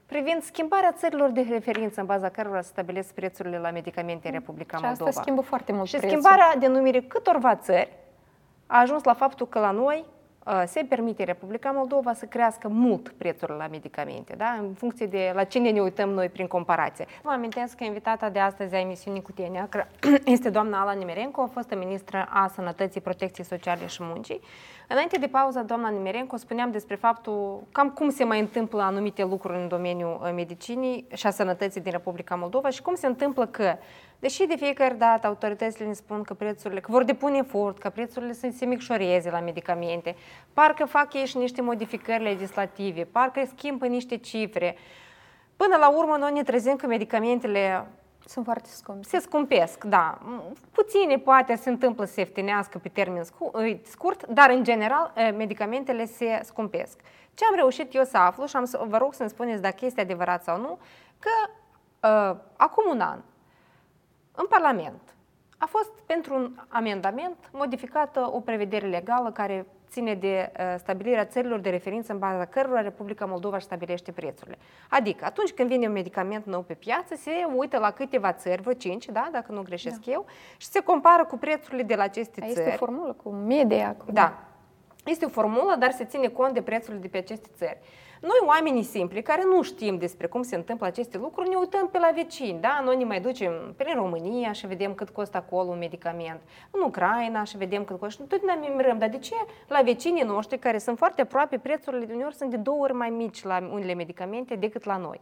[0.06, 4.78] privind schimbarea țărilor de referință în baza cărora se stabilesc prețurile la medicamente în Republica
[4.78, 5.10] și Moldova.
[5.10, 6.10] asta schimbă foarte mult Și prețul.
[6.10, 7.90] schimbarea denumirii câtorva țări
[8.66, 10.17] a ajuns la faptul că la noi Uh,
[10.66, 14.58] se permite Republica Moldova să crească mult prețurile la medicamente, da?
[14.62, 17.06] în funcție de la cine ne uităm noi prin comparație.
[17.22, 19.70] Vă amintesc că invitata de astăzi a emisiunii Cutenia
[20.26, 24.40] este doamna Ala Nimerenco, fostă ministră a Sănătății, Protecției Sociale și Muncii.
[24.88, 29.62] Înainte de pauză, doamna Nimerenco, spuneam despre faptul cam cum se mai întâmplă anumite lucruri
[29.62, 33.76] în domeniul uh, medicinii și a sănătății din Republica Moldova și cum se întâmplă că
[34.20, 38.34] Deși de fiecare dată autoritățile ne spun că prețurile, că vor depune efort, că prețurile
[38.34, 40.16] să se micșoreze la medicamente,
[40.54, 44.76] parcă fac ei și niște modificări legislative, parcă schimbă niște cifre.
[45.58, 47.88] Până la urmă, noi ne trezim că medicamentele
[48.26, 49.08] sunt foarte scumpe.
[49.08, 50.18] Se scumpesc, da.
[50.72, 53.24] Puține poate se întâmplă să se ieftinească pe termen
[53.84, 57.00] scurt, dar în general medicamentele se scumpesc.
[57.34, 60.02] Ce am reușit eu să aflu și am să, vă rog să-mi spuneți dacă este
[60.02, 60.80] adevărat sau nu,
[61.20, 61.52] că
[62.08, 63.20] uh, acum un an
[64.38, 65.02] în Parlament
[65.58, 71.60] a fost pentru un amendament modificată o prevedere legală care ține de uh, stabilirea țărilor
[71.60, 74.58] de referință în baza cărora Republica Moldova își stabilește prețurile.
[74.90, 78.74] Adică, atunci când vine un medicament nou pe piață, se uită la câteva țări, vreo
[78.74, 80.12] 5, da, dacă nu greșesc da.
[80.12, 80.26] eu,
[80.58, 82.68] și se compară cu prețurile de la aceste este țări.
[82.68, 83.96] Este o formulă cu media.
[83.96, 84.12] Cu...
[84.12, 84.44] Da.
[85.06, 87.78] Este o formulă, dar se ține cont de prețurile de pe aceste țări.
[88.22, 91.98] Noi, oamenii simpli, care nu știm despre cum se întâmplă aceste lucruri, ne uităm pe
[92.00, 92.82] la vecini, da?
[92.84, 97.44] Noi ne mai ducem prin România și vedem cât costă acolo un medicament, în Ucraina
[97.44, 98.24] și vedem cât costă.
[98.24, 99.36] Tot ne mirăm, dar de ce
[99.68, 103.10] la vecinii noștri, care sunt foarte aproape, prețurile de uneori sunt de două ori mai
[103.10, 105.22] mici la unele medicamente decât la noi?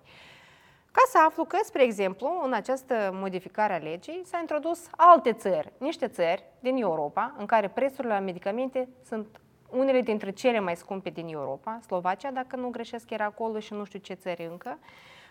[0.92, 5.72] Ca să aflu că, spre exemplu, în această modificare a legii s-a introdus alte țări,
[5.78, 9.40] niște țări din Europa, în care prețurile la medicamente sunt
[9.78, 13.84] unele dintre cele mai scumpe din Europa, Slovacia, dacă nu greșesc, era acolo și nu
[13.84, 14.78] știu ce țări încă.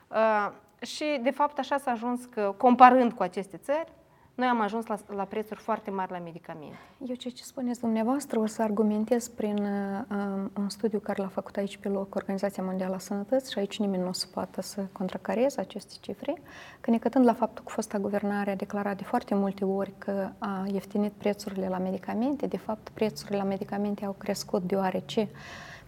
[0.09, 0.51] Uh,
[0.87, 3.93] și, de fapt, așa s-a ajuns că, comparând cu aceste țări,
[4.35, 6.77] noi am ajuns la, la prețuri foarte mari la medicamente.
[7.07, 11.57] Eu ce, ce spuneți dumneavoastră o să argumentez prin uh, un studiu care l-a făcut
[11.57, 14.87] aici pe loc Organizația Mondială a Sănătății și aici nimeni nu o să poată să
[14.93, 16.35] contracareze aceste cifre,
[16.81, 20.65] că necătând la faptul că fosta guvernare a declarat de foarte multe ori că a
[20.73, 25.29] ieftinit prețurile la medicamente, de fapt prețurile la medicamente au crescut deoarece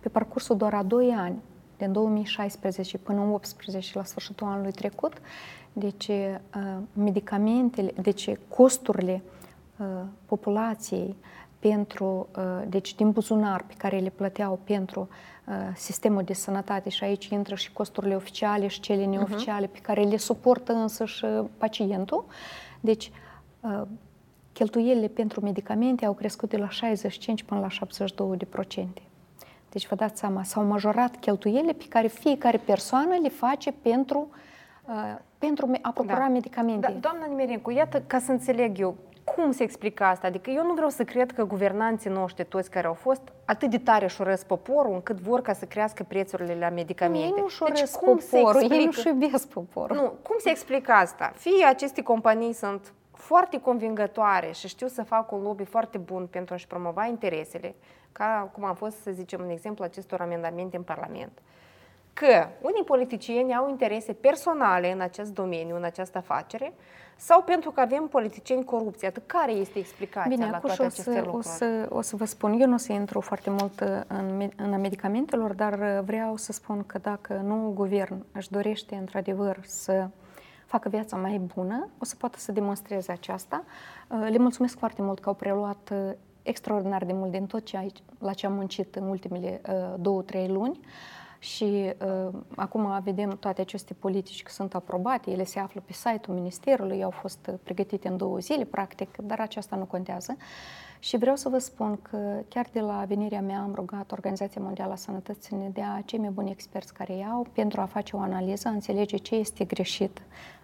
[0.01, 1.43] pe parcursul doar a 2 ani,
[1.77, 5.13] din 2016 până în 2018 la sfârșitul anului trecut,
[5.79, 6.33] deci uh,
[6.93, 9.23] medicamentele, deci costurile
[9.77, 9.87] uh,
[10.25, 11.17] populației
[11.59, 15.09] pentru, uh, deci din buzunar pe care le plăteau pentru
[15.75, 19.73] sistemul de sănătate și aici intră și costurile oficiale și cele neoficiale uh-huh.
[19.73, 21.27] pe care le suportă însă și
[21.59, 22.25] pacientul.
[22.81, 23.11] Deci
[24.53, 29.03] cheltuielile pentru medicamente au crescut de la 65 până la 72 de procente.
[29.71, 34.29] Deci vă dați seama, s-au majorat cheltuielile pe care fiecare persoană le face pentru
[35.39, 36.29] pentru a procura da.
[36.29, 36.87] medicamente.
[36.93, 38.97] Da, doamna Nimerencu, iată ca să înțeleg eu,
[39.35, 40.27] cum se explică asta?
[40.27, 43.79] Adică eu nu vreau să cred că guvernanții noștri, toți care au fost, atât de
[43.79, 47.27] tare șoresc poporul, încât vor ca să crească prețurile la medicamente.
[47.27, 48.75] Ei nu șoresc deci, cum poporul, explică...
[48.75, 49.97] ei nu și iubesc poporul.
[49.97, 51.33] Nu, cum se explică asta?
[51.35, 56.55] Fie aceste companii sunt foarte convingătoare și știu să facă un lobby foarte bun pentru
[56.55, 57.75] a-și promova interesele,
[58.13, 61.39] ca cum am fost, să zicem, un exemplu acestor amendamente în Parlament.
[61.39, 61.56] Uh,
[62.21, 66.73] că unii politicieni au interese personale în acest domeniu, în această afacere,
[67.17, 69.07] sau pentru că avem politicieni corupți.
[69.07, 71.37] Atât care este explicația Bine, la toate aceste să, lucruri?
[71.37, 74.81] O să, o să vă spun, eu nu o să intru foarte mult în, în
[74.81, 80.09] medicamentelor, dar vreau să spun că dacă nu guvern își dorește într-adevăr să
[80.67, 83.65] facă viața mai bună, o să poată să demonstreze aceasta.
[84.29, 85.93] Le mulțumesc foarte mult că au preluat
[86.43, 87.87] extraordinar de mult din tot ce,
[88.19, 89.61] la ce am muncit în ultimele
[89.99, 90.81] două, trei luni.
[91.39, 96.37] Și uh, acum vedem toate aceste politici că sunt aprobate, ele se află pe site-ul
[96.37, 100.37] Ministerului, au fost pregătite în două zile, practic, dar aceasta nu contează.
[100.99, 102.19] Și vreau să vă spun că
[102.49, 106.19] chiar de la venirea mea am rugat Organizația Mondială a Sănătății să ne dea cei
[106.19, 110.19] mai buni experți care iau pentru a face o analiză, a înțelege ce este greșit
[110.19, 110.56] uh,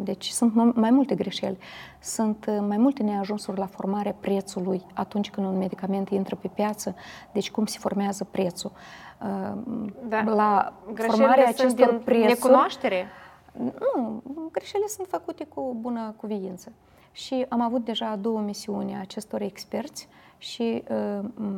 [0.00, 1.58] deci sunt mai multe greșeli,
[2.00, 6.94] sunt uh, mai multe neajunsuri la formarea prețului atunci când un medicament intră pe piață,
[7.32, 8.72] deci cum se formează prețul
[10.08, 10.22] da.
[10.22, 12.26] la formarea acestor prețuri.
[12.26, 13.06] Necunoaștere?
[13.52, 16.72] Nu, greșelile sunt făcute cu bună cuviință.
[17.12, 20.82] Și am avut deja două misiuni a acestor experți și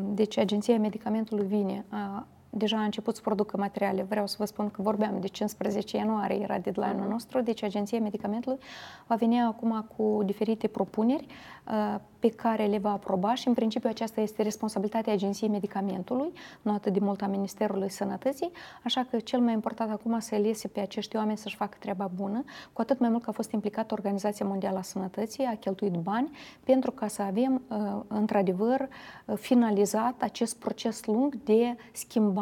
[0.04, 4.02] deci Agenția Medicamentului vine, a deja a început să producă materiale.
[4.02, 7.10] Vreau să vă spun că vorbeam de 15 ianuarie era deadline-ul uh-huh.
[7.10, 8.58] nostru, deci Agenția Medicamentului
[9.06, 11.26] va veni acum cu diferite propuneri
[11.66, 16.32] uh, pe care le va aproba și în principiu aceasta este responsabilitatea Agenției Medicamentului,
[16.62, 18.50] nu atât de mult a Ministerului Sănătății,
[18.84, 22.44] așa că cel mai important acum să lese pe acești oameni să-și facă treaba bună,
[22.72, 26.30] cu atât mai mult că a fost implicată Organizația Mondială a Sănătății, a cheltuit bani
[26.64, 28.88] pentru ca să avem uh, într-adevăr
[29.26, 32.39] uh, finalizat acest proces lung de schimbare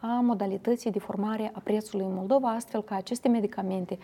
[0.00, 3.98] a modalității de formare a prețului în Moldova, astfel ca aceste medicamente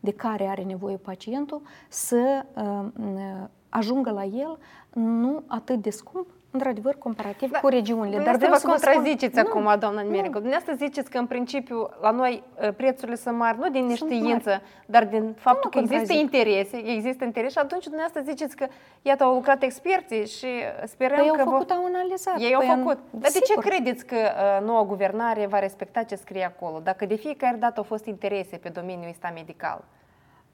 [0.00, 4.58] de care are nevoie pacientul să uh, ajungă la el
[4.92, 7.58] nu atât de scump, într-adevăr, comparativ da.
[7.58, 8.22] cu regiunile.
[8.24, 9.50] Dar vreau să vă contraziceți spun...
[9.50, 10.38] acum, doamna Numerică.
[10.38, 15.04] Dumneavoastră ziceți că, în principiu, la noi uh, prețurile sunt mari, nu din neștiință, dar
[15.06, 18.66] din faptul nu că există interese, există interese și atunci dumneavoastră ziceți că,
[19.02, 20.48] iată, au lucrat experții și
[20.84, 21.40] sperăm păi că...
[21.40, 22.38] au făcut, au analizat.
[22.38, 22.98] Ei păi au făcut.
[23.12, 23.20] Am...
[23.20, 27.14] Dar de ce credeți că uh, noua guvernare va respecta ce scrie acolo, dacă de
[27.14, 29.84] fiecare dată au fost interese pe domeniul ăsta medical?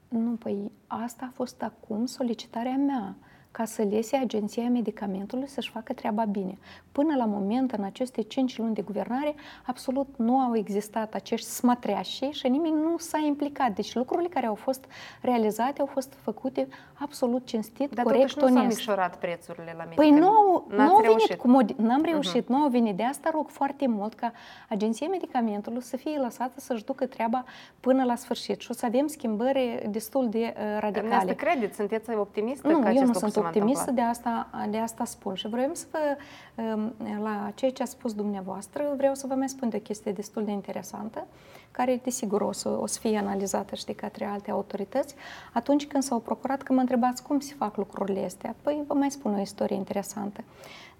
[0.07, 3.15] Nu, păi asta a fost acum solicitarea mea
[3.51, 6.57] ca să lese Agenția Medicamentului să-și facă treaba bine.
[6.91, 9.35] Până la moment, în aceste 5 luni de guvernare,
[9.65, 13.75] absolut nu au existat acești smatreași și nimeni nu s-a implicat.
[13.75, 14.85] Deci lucrurile care au fost
[15.21, 16.67] realizate au fost făcute
[16.99, 18.37] absolut cinstit, Dar corect, onest.
[18.39, 20.19] Dar nu s-au micșorat prețurile la medicamente.
[20.19, 21.71] Păi nu, nu au venit cu mod...
[21.71, 22.47] N-am reușit, uh-huh.
[22.47, 22.95] nu au venit.
[22.95, 24.31] De asta rog foarte mult ca
[24.69, 27.43] Agenția Medicamentului să fie lăsată să-și ducă treaba
[27.79, 31.13] până la sfârșit și o să avem schimbări destul de uh, radicale.
[31.13, 31.75] Asta credeți?
[31.75, 35.35] Sunteți optimistă nu, că eu nu sunt optimistă, de asta, de asta spun.
[35.35, 36.17] Și vreau să vă,
[36.63, 40.11] um, la ceea ce a spus dumneavoastră, vreau să vă mai spun de o chestie
[40.11, 41.27] destul de interesantă,
[41.71, 45.15] care, desigur, o să, o să fie analizată și de către alte autorități.
[45.53, 49.11] Atunci când s-au procurat, că mă întrebați cum se fac lucrurile astea, păi vă mai
[49.11, 50.43] spun o istorie interesantă.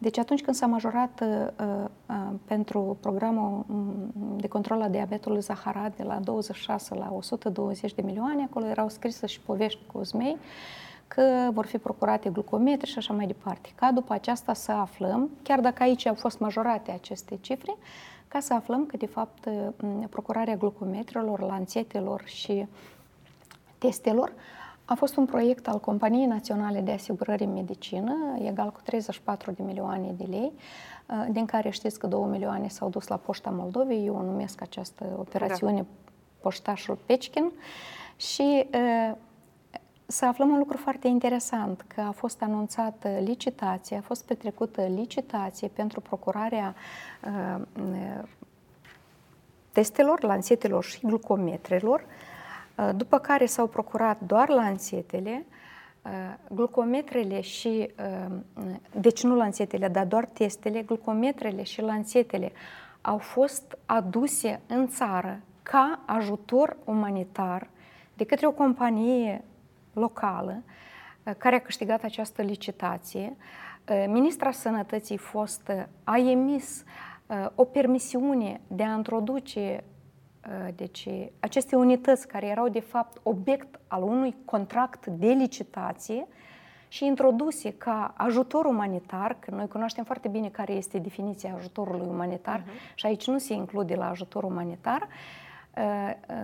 [0.02, 5.96] Deci atunci când s-a majorat uh, uh, pentru programul mm, de control a diabetului Zaharat
[5.98, 10.38] de la 26 la 120 de milioane, acolo erau scrise și povești cu zmei,
[11.16, 13.70] că vor fi procurate glucometri și așa mai departe.
[13.76, 17.76] Ca după aceasta să aflăm, chiar dacă aici au fost majorate aceste cifre,
[18.28, 19.50] ca să aflăm că, de fapt,
[20.10, 22.68] procurarea glucometrelor, lanțetelor și
[23.78, 24.34] testelor
[24.86, 29.64] a fost un proiect al Companiei Naționale de Asigurări în Medicină, egal cu 34 de
[29.64, 30.52] milioane de lei,
[31.32, 35.82] din care știți că 2 milioane s-au dus la Poșta Moldovei, eu numesc această operațiune
[35.82, 35.86] da.
[36.42, 37.52] Poștașul Peșchin,
[38.16, 38.68] și
[40.12, 45.68] să aflăm un lucru foarte interesant, că a fost anunțată licitație, a fost petrecută licitație
[45.68, 46.76] pentru procurarea
[47.24, 47.62] uh,
[49.72, 52.06] testelor, lansetelor și glucometrelor,
[52.78, 55.46] uh, după care s-au procurat doar lansetele,
[56.02, 56.12] uh,
[56.50, 58.36] glucometrele și, uh,
[59.00, 62.52] deci nu lansetele, dar doar testele, glucometrele și lansetele
[63.02, 67.68] au fost aduse în țară ca ajutor umanitar
[68.14, 69.44] de către o companie
[69.94, 70.64] locală
[71.24, 73.36] uh, care a câștigat această licitație.
[73.90, 76.84] Uh, ministra Sănătății fost uh, a emis
[77.56, 79.84] o permisiune de a introduce
[80.76, 81.08] deci,
[81.40, 86.28] aceste unități care erau de fapt obiect al unui contract de licitație
[86.88, 92.62] și introduse ca ajutor umanitar, că noi cunoaștem foarte bine care este definiția ajutorului umanitar
[92.62, 92.96] uh-huh.
[92.96, 95.08] și aici nu se include la ajutor umanitar,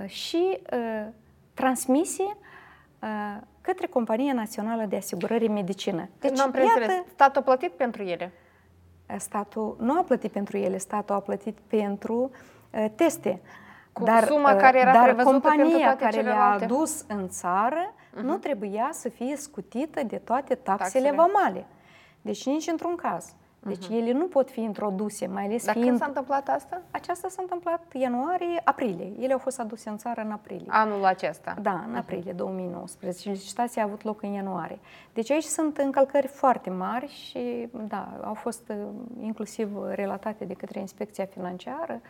[0.05, 0.59] și
[1.53, 2.37] transmisie
[3.61, 6.09] către Compania Națională de Asigurări Medicină.
[6.19, 8.31] Deci, Nu am iată, statul a plătit pentru ele?
[9.17, 12.31] Statul nu a plătit pentru ele, statul a plătit pentru
[12.71, 13.41] uh, teste.
[13.91, 18.21] Cu dar, suma care era dar compania care le-a adus în țară uh-huh.
[18.21, 21.15] nu trebuia să fie scutită de toate taxele, taxele.
[21.15, 21.65] vamale.
[22.21, 23.35] Deci nici într-un caz.
[23.59, 23.91] Deci uh-huh.
[23.91, 25.87] ele nu pot fi introduse, mai ales Dar fiind...
[25.87, 26.81] când s-a întâmplat asta?
[26.91, 29.11] Aceasta s-a întâmplat ianuarie, aprilie.
[29.19, 30.65] Ele au fost aduse în țară în aprilie.
[30.67, 31.55] Anul acesta?
[31.61, 33.29] Da, în aprilie 2019.
[33.29, 34.79] Licitația a avut loc în ianuarie.
[35.13, 38.75] Deci aici sunt încălcări foarte mari și, da, au fost uh,
[39.21, 42.01] inclusiv relatate de către inspecția financiară.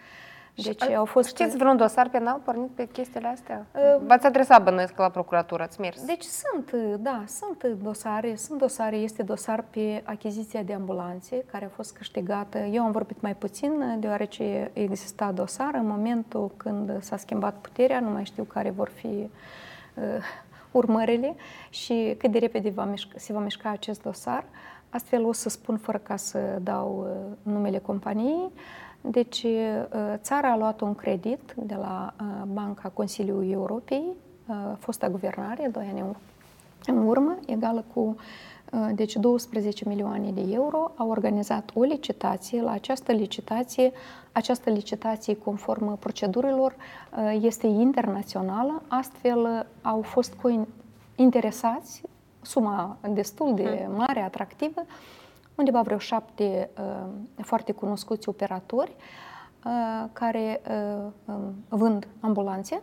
[0.64, 1.28] Deci au fost...
[1.28, 3.66] Știți vreun dosar penal pornit pe chestiile astea?
[3.76, 6.06] Uh, V-ați adresat bănuiesc la procuratură, ați mers?
[6.06, 11.70] Deci sunt, da, sunt dosare, sunt dosare, este dosar pe achiziția de ambulanțe care a
[11.76, 12.58] fost câștigată.
[12.58, 18.10] Eu am vorbit mai puțin deoarece exista dosar în momentul când s-a schimbat puterea, nu
[18.10, 20.04] mai știu care vor fi uh,
[20.72, 21.36] urmările
[21.70, 24.44] și cât de repede va mișca, se va mișca acest dosar.
[24.90, 28.52] Astfel o să spun fără ca să dau uh, numele companiei.
[29.10, 34.04] Deci, uh, țara a luat un credit de la uh, Banca Consiliului Europei,
[34.48, 36.16] uh, fosta guvernare, doi ani
[36.86, 38.16] în urmă, egală cu
[38.94, 42.62] deci 12 milioane de euro, au organizat o licitație.
[42.62, 43.92] La această licitație,
[44.32, 46.76] această licitație conform procedurilor
[47.42, 50.34] este internațională, astfel au fost
[51.16, 52.02] interesați,
[52.42, 53.98] suma destul de mhm.
[53.98, 54.82] mare, atractivă,
[55.58, 56.70] undeva vreo șapte
[57.36, 58.96] foarte cunoscuți operatori
[60.14, 60.62] care
[61.70, 62.82] vând ambulanțe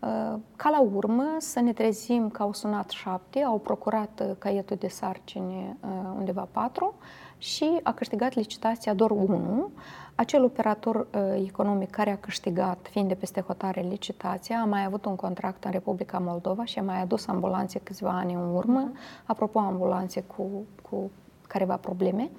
[0.00, 4.76] Uh, ca la urmă să ne trezim că au sunat șapte, au procurat uh, caietul
[4.76, 6.94] de sarcini uh, undeva patru
[7.38, 9.70] și a câștigat licitația doar unul.
[10.14, 11.06] Acel operator
[11.46, 15.70] economic care a câștigat, fiind de peste hotare licitația, a mai avut un contract în
[15.70, 19.26] Republica Moldova și a mai adus ambulanțe câțiva ani în urmă, uh-huh.
[19.26, 21.10] apropo ambulanțe cu, cu
[21.56, 22.30] careva probleme.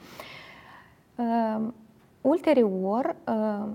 [1.15, 1.67] Uh,
[2.21, 3.67] ulterior, uh,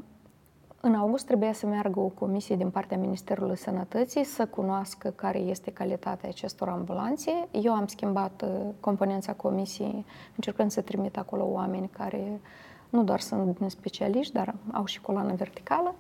[0.81, 5.71] în august trebuia să meargă o comisie din partea Ministerului Sănătății să cunoască care este
[5.71, 7.49] calitatea acestor ambulanțe.
[7.51, 10.05] Eu am schimbat uh, componența comisiei
[10.37, 12.41] încercând să trimit acolo oameni care
[12.91, 15.95] nu doar sunt specialiști, dar au și coloană verticală.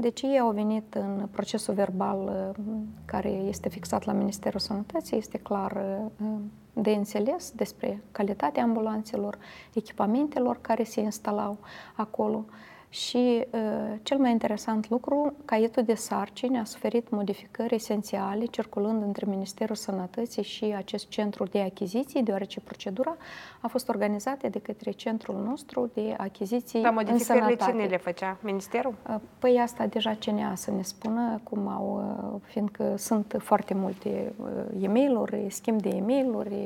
[0.00, 2.64] Deci ei au venit în procesul verbal uh,
[3.04, 5.84] care este fixat la Ministerul Sănătății, este clar
[6.20, 6.26] uh,
[6.72, 9.38] de înțeles despre calitatea ambulanțelor,
[9.74, 11.58] echipamentelor care se instalau
[11.94, 12.44] acolo.
[12.88, 13.60] Și uh,
[14.02, 20.42] cel mai interesant lucru, caietul de sarcini a suferit modificări esențiale circulând între Ministerul Sănătății
[20.42, 23.16] și acest centru de achiziții, deoarece procedura
[23.60, 28.36] a fost organizată de către centrul nostru de achiziții Dar modificările cine le făcea?
[28.40, 28.94] Ministerul?
[29.08, 34.32] Uh, păi asta deja CNA să ne spună, cum au, uh, fiindcă sunt foarte multe
[34.36, 36.56] uh, e mail schimb de e mail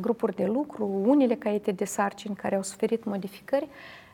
[0.00, 3.68] grupuri de lucru, unele caiete de sarcini care au suferit modificări,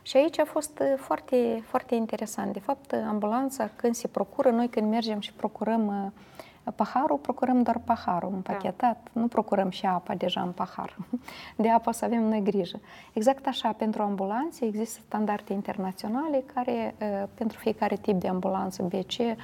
[0.05, 2.53] și aici a fost uh, foarte, foarte interesant.
[2.53, 7.81] De fapt, ambulanța, când se procură, noi când mergem și procurăm uh, paharul, procurăm doar
[7.85, 9.19] paharul împachetat, da.
[9.21, 10.97] nu procurăm și apa deja în pahar.
[11.55, 12.79] De apă să avem noi grijă.
[13.13, 19.37] Exact așa, pentru ambulanțe există standarde internaționale care, uh, pentru fiecare tip de ambulanță BC,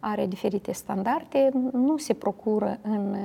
[0.00, 3.16] are diferite standarde, nu se procură în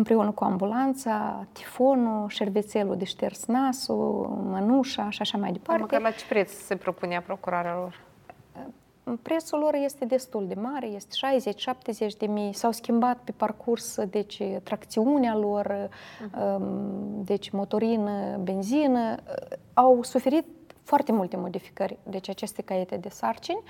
[0.00, 5.82] împreună cu ambulanța, tifonul, șervețelul de șters nasul, mănușa și așa mai departe.
[5.82, 8.08] Măcar la ce preț se propunea procurarea lor?
[9.22, 11.16] Prețul lor este destul de mare, este
[12.14, 12.52] 60-70 de mii.
[12.52, 16.58] S-au schimbat pe parcurs, deci, tracțiunea lor, uh-huh.
[17.24, 19.14] deci motorină, benzină.
[19.74, 20.46] Au suferit
[20.82, 23.62] foarte multe modificări, deci aceste caiete de sarcini.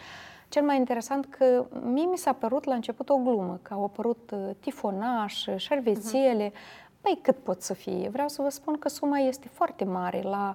[0.51, 4.31] Cel mai interesant că mie mi s-a părut la început o glumă, că au apărut
[4.31, 6.49] uh, tifonaș, șervețiele.
[6.51, 7.01] Uh-huh.
[7.01, 8.09] Păi cât pot să fie?
[8.09, 10.23] Vreau să vă spun că suma este foarte mare.
[10.23, 10.55] La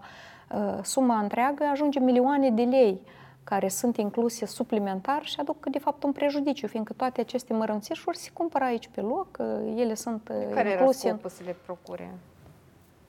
[0.56, 3.02] uh, suma întreagă ajunge milioane de lei
[3.44, 8.30] care sunt incluse suplimentar și aduc de fapt un prejudiciu, fiindcă toate aceste mărunțișuri se
[8.34, 11.08] cumpără aici pe loc, uh, ele sunt uh, care incluse.
[11.08, 12.14] Care era să le procure?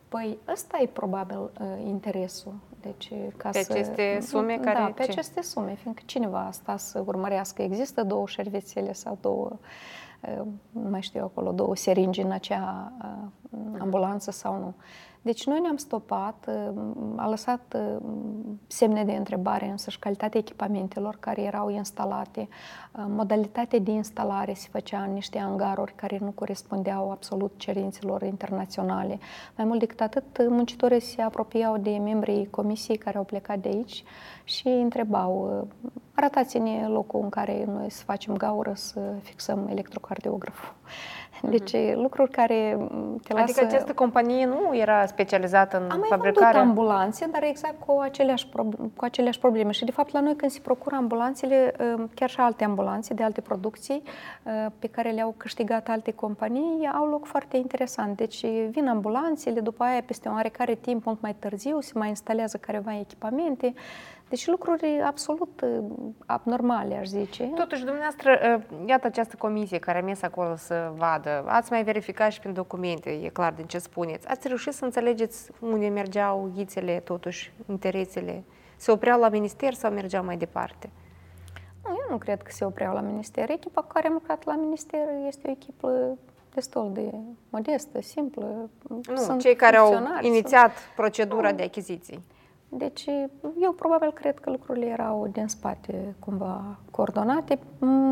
[0.08, 2.54] Păi ăsta e probabil uh, interesul.
[2.80, 4.92] Deci, ca pe să, aceste sume da, care...
[4.92, 5.10] pe ce?
[5.10, 7.62] aceste sume, fiindcă cineva asta să urmărească.
[7.62, 9.58] Există două șervețele sau două,
[10.20, 14.74] uh, nu mai știu acolo, două seringi în acea uh, ambulanță sau nu.
[15.26, 16.48] Deci noi ne-am stopat,
[17.16, 17.76] a lăsat
[18.66, 22.48] semne de întrebare însăși calitatea echipamentelor care erau instalate,
[22.92, 29.18] modalitatea de instalare se făcea în niște angaruri care nu corespundeau absolut cerințelor internaționale.
[29.56, 34.04] Mai mult decât atât, muncitorii se apropiau de membrii comisiei care au plecat de aici
[34.44, 35.66] și întrebau,
[36.14, 40.74] arătați-ne locul în care noi să facem gaură, să fixăm electrocardiograful.
[41.46, 41.56] Mhm.
[41.56, 41.94] Deci uh-huh.
[41.94, 42.78] lucruri care
[43.22, 43.42] te lasă...
[43.42, 46.60] Adică această companie nu era specializată în Am mai fabricarea...
[46.60, 49.70] Am ambulanțe, dar exact cu aceleași, probleme, cu aceleași probleme.
[49.70, 53.22] Și de fapt la noi când se procură ambulanțele, um, chiar și alte ambulanțe de
[53.22, 54.02] alte producții
[54.42, 58.16] uh, pe care le-au câștigat alte companii, au loc foarte interesant.
[58.16, 62.56] Deci vin ambulanțele, după aia peste un oarecare timp, mult mai târziu, se mai instalează
[62.56, 63.74] careva echipamente,
[64.28, 65.84] deci lucruri absolut uh,
[66.26, 67.44] abnormale, aș zice.
[67.44, 72.32] Totuși, dumneavoastră, uh, iată această comisie care a mers acolo să vadă, ați mai verificat
[72.32, 74.28] și prin documente, e clar din ce spuneți.
[74.28, 78.44] Ați reușit să înțelegeți unde mergeau ghițele, totuși, interesele?
[78.76, 80.90] Se opreau la minister sau mergeau mai departe?
[81.84, 83.50] Nu, eu nu cred că se opreau la minister.
[83.50, 86.18] Echipa care a lucrat la minister este o echipă
[86.54, 87.14] destul de
[87.50, 88.70] modestă, simplă.
[88.88, 90.94] Nu, Sunt cei care au inițiat sunt...
[90.94, 92.22] procedura de achiziții.
[92.68, 93.06] Deci
[93.60, 97.58] eu probabil cred că lucrurile erau din spate cumva coordonate.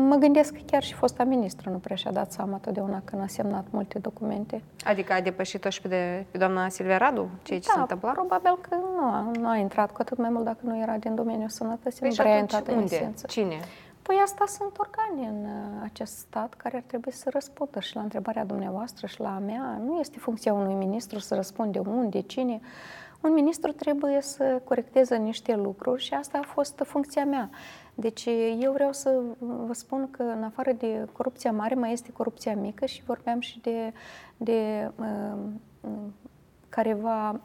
[0.07, 3.27] Mă gândesc că chiar și fosta ministră nu prea și-a dat seama totdeauna când a
[3.27, 4.63] semnat multe documente.
[4.83, 8.11] Adică a depășit-o și pe, de, pe doamna Silvia Radu, ceea ce da, se întâmpla?
[8.11, 11.15] probabil că nu a, nu a intrat, cu atât mai mult dacă nu era din
[11.15, 12.95] domeniul sănătății, păi nu prea a intrat unde?
[12.95, 13.27] Esență.
[13.27, 13.59] Cine?
[14.01, 18.01] Păi asta sunt organe în uh, acest stat care ar trebui să răspundă și la
[18.01, 19.81] întrebarea dumneavoastră și la a mea.
[19.85, 22.59] Nu este funcția unui ministru să răspunde unde, cine.
[23.25, 27.49] Un ministru trebuie să corecteze niște lucruri și asta a fost funcția mea.
[27.95, 28.25] Deci
[28.59, 32.85] eu vreau să vă spun că în afară de corupția mare mai este corupția mică
[32.85, 33.93] și vorbeam și de,
[34.37, 35.37] de uh,
[36.69, 37.39] careva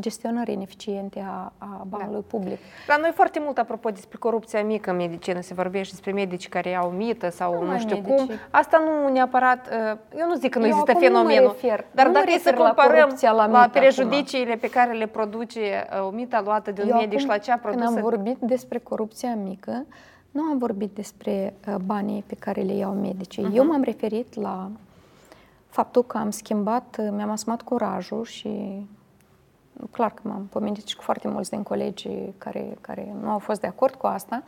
[0.00, 2.36] gestionării ineficiente a, a banului da.
[2.36, 2.58] public.
[2.86, 6.76] La noi foarte mult, apropo, despre corupția mică în medicină, se vorbește despre medici care
[6.76, 8.16] au mită sau nu, nu știu medici.
[8.16, 8.30] cum.
[8.50, 12.06] Asta nu neapărat, uh, eu nu zic că nu eu există fenomenul, nu refer, dar
[12.06, 14.60] nu dacă să comparăm la, la, la prejudiciile acum.
[14.60, 17.52] pe care le produce uh, o mită luată de un eu medic și la ce
[17.52, 17.84] a produs.
[17.84, 19.86] Când am vorbit despre corupția mică,
[20.30, 23.44] nu am vorbit despre uh, banii pe care le iau medicii.
[23.44, 23.56] Uh-huh.
[23.56, 24.70] Eu m-am referit la
[25.68, 28.86] faptul că am schimbat, mi-am asumat curajul și
[29.90, 33.60] clar că m-am pomenit și cu foarte mulți din colegii care, care nu au fost
[33.60, 34.42] de acord cu asta,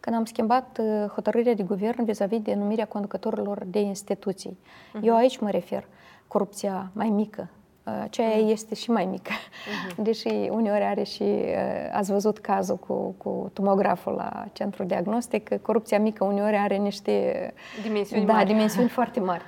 [0.00, 4.58] când am schimbat uh, hotărârea de guvern vis-a-vis de numirea conducătorilor de instituții.
[4.58, 5.02] Uh-huh.
[5.02, 5.86] Eu aici mă refer,
[6.26, 7.48] corupția mai mică,
[7.84, 8.50] uh, aceea uh-huh.
[8.50, 9.30] este și mai mică.
[9.30, 9.96] Uh-huh.
[10.06, 15.98] Deși uneori are și, uh, ați văzut cazul cu, cu tomograful la centru diagnostic, corupția
[16.00, 18.46] mică uneori are niște dimensiuni, da, mari.
[18.46, 19.42] dimensiuni foarte mari.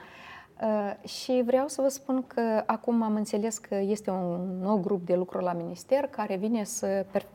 [0.63, 5.07] Uh, și vreau să vă spun că acum am înțeles că este un nou grup
[5.07, 7.29] de lucru la minister care vine să per-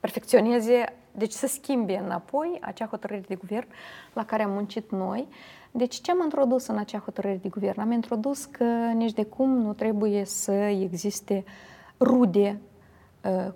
[0.00, 3.66] perfecționeze, deci să schimbe înapoi acea hotărâre de guvern
[4.12, 5.28] la care am muncit noi.
[5.70, 7.80] Deci ce am introdus în acea hotărâre de guvern?
[7.80, 11.44] Am introdus că nici de cum nu trebuie să existe
[12.00, 12.60] rude,
[13.24, 13.52] uh,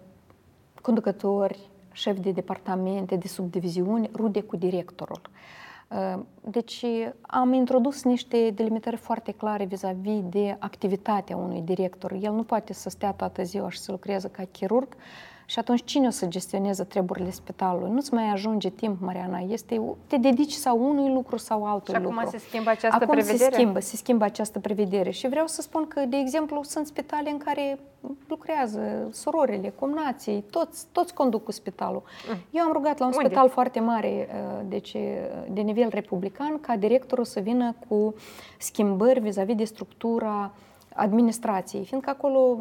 [0.83, 5.21] conducători, șefi de departamente, de subdiviziuni, rude cu directorul.
[5.23, 5.64] Uh,
[6.41, 6.85] deci
[7.21, 12.13] am introdus niște delimitări foarte clare vis-a-vis de activitatea unui director.
[12.21, 14.97] El nu poate să stea toată ziua și să lucreze ca chirurg
[15.47, 17.91] și atunci cine o să gestioneze treburile spitalului?
[17.91, 19.39] Nu-ți mai ajunge timp, Mariana.
[19.39, 22.11] Este, te dedici sau unui lucru sau altui lucru.
[22.11, 23.51] Și acum se schimbă această acum prevedere?
[23.51, 25.11] se schimbă, se schimbă această prevedere.
[25.11, 27.79] Și vreau să spun că, de exemplu, sunt spitale în care
[28.29, 32.03] lucrează surorile, cumnații, toți, toți conduc cu spitalul.
[32.29, 32.39] Mm.
[32.51, 33.25] Eu am rugat la un Unde?
[33.25, 34.97] spital foarte mare, uh, deci
[35.49, 38.15] de nivel republican, ca directorul să vină cu
[38.59, 40.53] schimbări vis-a-vis de structura
[40.95, 42.59] administrației, fiindcă acolo,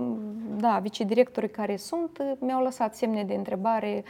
[0.58, 4.04] da, vicedirectorii care sunt mi-au lăsat semne de întrebare,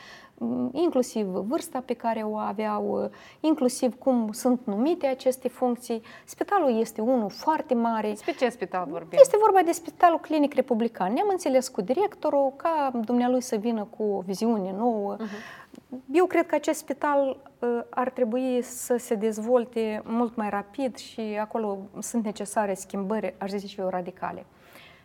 [0.71, 6.01] inclusiv vârsta pe care o aveau, inclusiv cum sunt numite aceste funcții.
[6.25, 8.09] Spitalul este unul foarte mare.
[8.09, 9.17] Despre ce spital vorbim?
[9.21, 11.13] Este vorba de Spitalul Clinic Republican.
[11.13, 15.15] Ne-am înțeles cu directorul ca dumnealui să vină cu o viziune nouă.
[15.15, 15.63] Uh-huh
[16.11, 21.21] eu cred că acest spital uh, ar trebui să se dezvolte mult mai rapid și
[21.41, 24.45] acolo sunt necesare schimbări, aș zice eu, radicale.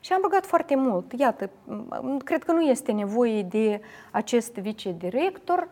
[0.00, 1.12] Și am rugat foarte mult.
[1.12, 1.50] Iată,
[2.24, 3.80] cred că nu este nevoie de
[4.10, 5.68] acest vicedirector,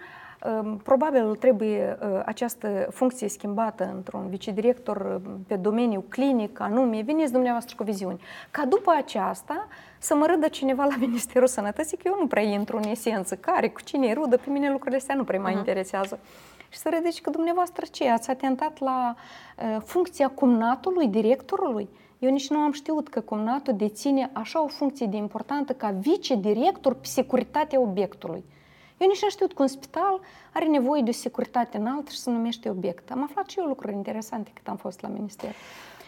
[0.82, 7.74] Probabil trebuie uh, această funcție schimbată într-un vicedirector uh, pe domeniu clinic, anume, veniți dumneavoastră
[7.76, 8.20] cu viziuni.
[8.50, 9.68] Ca după aceasta
[9.98, 13.68] să mă râdă cineva la Ministerul Sănătății, că eu nu prea intru în esență, care,
[13.68, 15.56] cu cine e rudă, pe mine lucrurile astea nu prea mă uh-huh.
[15.56, 16.18] interesează.
[16.68, 21.88] Și să râdeți că dumneavoastră ce, ați atentat la uh, funcția cumnatului, directorului?
[22.18, 26.94] Eu nici nu am știut că cumnatul deține așa o funcție de importantă ca vicedirector
[26.94, 28.44] pe securitatea obiectului.
[28.98, 30.20] Eu nici nu știut că un spital
[30.52, 33.10] are nevoie de o securitate înaltă și se numește obiect.
[33.10, 35.54] Am aflat și eu lucruri interesante cât am fost la minister.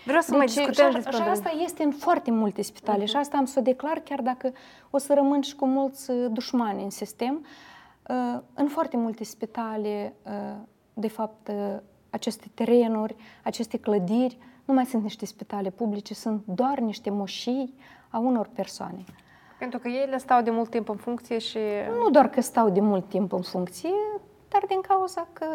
[0.05, 3.07] Vreau să deci, mai discutăm despre Și asta este în foarte multe spitale uh-huh.
[3.07, 4.53] și asta am să o declar chiar dacă
[4.91, 7.47] o să rămân și cu mulți uh, dușmani în sistem.
[8.09, 10.57] Uh, în foarte multe spitale, uh,
[10.95, 11.51] de fapt,
[12.11, 14.39] aceste terenuri, aceste clădiri,
[14.69, 17.75] nu mai sunt niște spitale publice, sunt doar niște moșii
[18.09, 19.05] a unor persoane.
[19.59, 21.59] Pentru că ele stau de mult timp în funcție și...
[21.99, 23.91] Nu doar că stau de mult timp în funcție,
[24.49, 25.47] dar din cauza că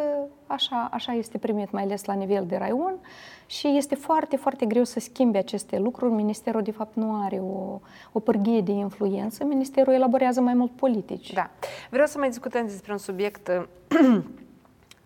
[0.48, 3.00] așa, așa este primit, mai ales la nivel de raion
[3.46, 6.12] și este foarte, foarte greu să schimbe aceste lucruri.
[6.12, 7.80] Ministerul, de fapt, nu are o,
[8.12, 9.44] o pârghie de influență.
[9.44, 11.34] Ministerul elaborează mai mult politici.
[11.34, 11.50] Da.
[11.90, 13.52] Vreau să mai discutăm despre un subiect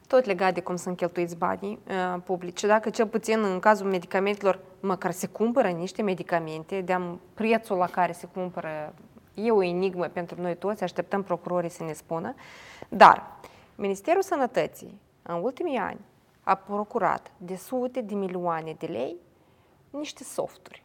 [0.08, 2.64] tot legat de cum sunt cheltuiți banii uh, publici.
[2.64, 6.98] Dacă cel puțin în cazul medicamentelor, măcar se cumpără niște medicamente, de
[7.34, 8.94] prețul la care se cumpără
[9.34, 12.34] e o enigmă pentru noi toți, așteptăm procurorii să ne spună.
[12.90, 13.38] Dar
[13.76, 16.00] Ministerul Sănătății în ultimii ani
[16.44, 19.16] a procurat de sute de milioane de lei
[19.90, 20.84] niște softuri,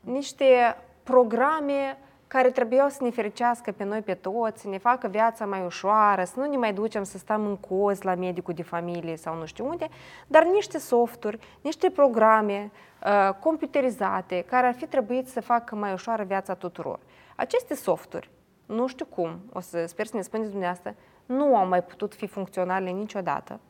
[0.00, 1.98] niște programe
[2.32, 6.24] care trebuiau să ne fericească pe noi pe toți, să ne facă viața mai ușoară,
[6.24, 9.44] să nu ne mai ducem să stăm în coz la medicul de familie sau nu
[9.44, 9.88] știu unde,
[10.26, 12.70] dar niște softuri, niște programe
[13.04, 16.98] uh, computerizate care ar fi trebuit să facă mai ușoară viața tuturor.
[17.36, 18.30] Aceste softuri,
[18.66, 20.94] nu știu cum, o să sper să ne spuneți dumneavoastră,
[21.26, 23.60] nu au mai putut fi funcționale niciodată.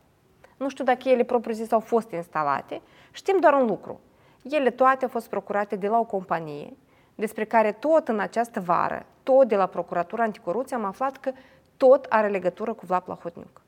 [0.56, 2.80] Nu știu dacă ele propriu-zis au fost instalate.
[3.10, 4.00] Știm doar un lucru.
[4.42, 6.72] Ele toate au fost procurate de la o companie,
[7.20, 11.32] despre care tot în această vară, tot de la Procuratura Anticorupție, am aflat că
[11.76, 13.60] tot are legătură cu Vlad Plahotniuc.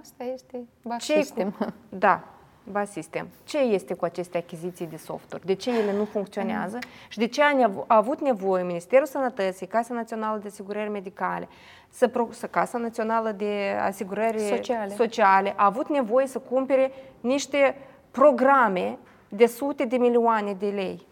[0.00, 0.64] Asta este
[0.98, 1.50] sistem.
[1.50, 2.24] Cu, da,
[2.70, 3.28] ba sistem.
[3.44, 5.46] Ce este cu aceste achiziții de softuri?
[5.46, 6.78] De ce ele nu funcționează?
[7.08, 11.48] Și de ce a avut nevoie Ministerul Sănătății, Casa Națională de Asigurări Medicale,
[11.88, 14.94] să, să Casa Națională de Asigurări Sociale.
[14.94, 17.76] Sociale a avut nevoie să cumpere niște
[18.10, 18.98] programe
[19.28, 21.06] de sute de milioane de lei?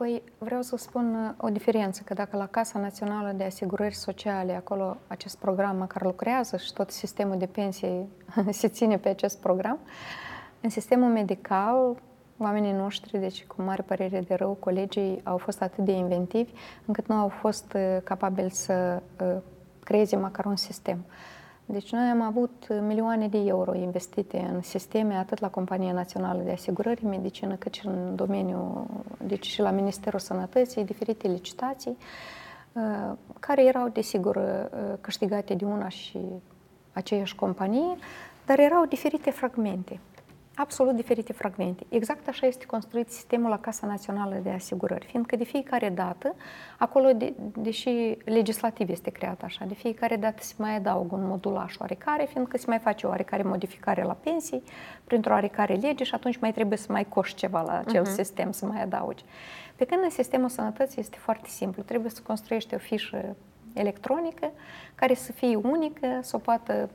[0.00, 4.52] Păi vreau să spun uh, o diferență, că dacă la Casa Națională de Asigurări Sociale,
[4.52, 8.06] acolo acest program care lucrează și tot sistemul de pensie
[8.50, 9.78] se ține pe acest program,
[10.60, 11.96] în sistemul medical,
[12.38, 16.52] oamenii noștri, deci cu mare părere de rău, colegii au fost atât de inventivi
[16.84, 19.36] încât nu au fost uh, capabili să uh,
[19.84, 21.04] creeze măcar un sistem.
[21.72, 26.50] Deci noi am avut milioane de euro investite în sisteme, atât la Compania Națională de
[26.50, 28.86] Asigurări, Medicină, cât și în domeniul,
[29.26, 31.96] deci și la Ministerul Sănătății, diferite licitații,
[32.72, 36.18] uh, care erau, desigur, uh, câștigate de una și
[36.92, 37.96] aceeași companie,
[38.46, 40.00] dar erau diferite fragmente
[40.60, 41.86] absolut diferite fragmente.
[41.88, 46.34] Exact așa este construit sistemul la Casa Națională de Asigurări, fiindcă de fiecare dată,
[46.78, 51.76] acolo, de, deși legislativ este creat așa, de fiecare dată se mai adaugă un modulaș
[51.78, 54.62] oarecare, fiindcă se mai face o oarecare modificare la pensii
[55.04, 58.14] printr-o oarecare lege și atunci mai trebuie să mai coști ceva la acel uh-huh.
[58.14, 59.24] sistem, să mai adaugi.
[59.76, 63.36] Pe când în sistemul sănătății este foarte simplu, trebuie să construiești o fișă
[63.72, 64.50] electronică
[65.00, 66.88] care să fie unică, să o poată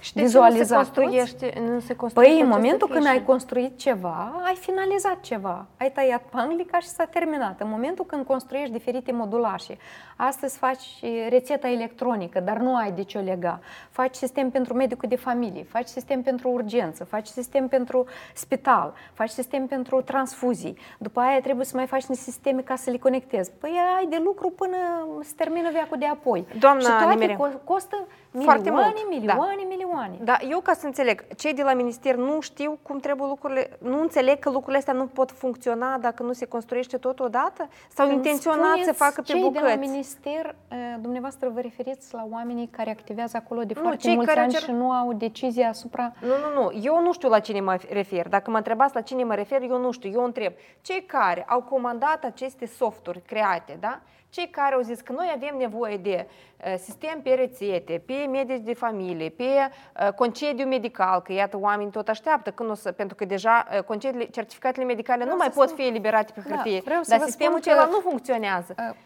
[0.00, 2.98] și de vizualiza nu se construiește, nu se construiește Păi în momentul fișe.
[2.98, 5.66] când ai construit ceva, ai finalizat ceva.
[5.78, 7.60] Ai tăiat panglica și s-a terminat.
[7.60, 9.76] În momentul când construiești diferite modulașe,
[10.16, 10.86] astăzi faci
[11.28, 13.60] rețeta electronică, dar nu ai de ce o lega.
[13.90, 19.30] Faci sistem pentru medicul de familie, faci sistem pentru urgență, faci sistem pentru spital, faci
[19.30, 20.78] sistem pentru transfuzii.
[20.98, 23.50] După aia trebuie să mai faci niște sisteme ca să le conectezi.
[23.60, 24.76] Păi ai de lucru până
[25.22, 26.46] se termină veacul de apoi.
[26.58, 27.60] Doamna și toate Nimere.
[27.64, 28.06] costă
[28.42, 29.08] Foarte milioane, mult.
[29.08, 29.66] milioane, da.
[29.68, 30.16] milioane.
[30.20, 34.00] Da, eu ca să înțeleg, cei de la minister nu știu cum trebuie lucrurile, nu
[34.00, 37.68] înțeleg că lucrurile astea nu pot funcționa dacă nu se construiește tot odată?
[37.88, 39.62] Sau Când intenționat să facă pe cei bucăți?
[39.62, 44.12] de la minister, eh, dumneavoastră vă referiți la oamenii care activează acolo de nu, foarte
[44.14, 44.60] mulți ani cer...
[44.60, 46.12] și nu au decizie asupra...
[46.20, 48.28] Nu, nu, nu, eu nu știu la cine mă refer.
[48.28, 50.52] Dacă mă întrebați la cine mă refer, eu nu știu, eu întreb.
[50.80, 54.00] Cei care au comandat aceste softuri create, da?
[54.34, 58.64] Cei care au zis că noi avem nevoie de uh, sistem pe rețete, pe medici
[58.64, 63.16] de familie, pe uh, concediu medical, că iată oamenii tot așteaptă când o să, pentru
[63.16, 66.82] că deja uh, concediile, certificatele medicale vreau nu mai pot fi eliberate pe da, hârtie,
[66.84, 68.74] da, dar sistemul celălalt nu funcționează.
[68.78, 68.96] Uh,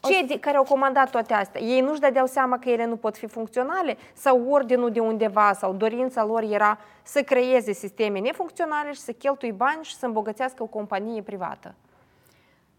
[0.00, 3.26] cei care au comandat toate astea, ei nu-și dădeau seama că ele nu pot fi
[3.26, 3.96] funcționale?
[4.12, 9.52] Sau ordinul de undeva sau dorința lor era să creeze sisteme nefuncționale și să cheltui
[9.52, 11.74] bani și să îmbogățească o companie privată?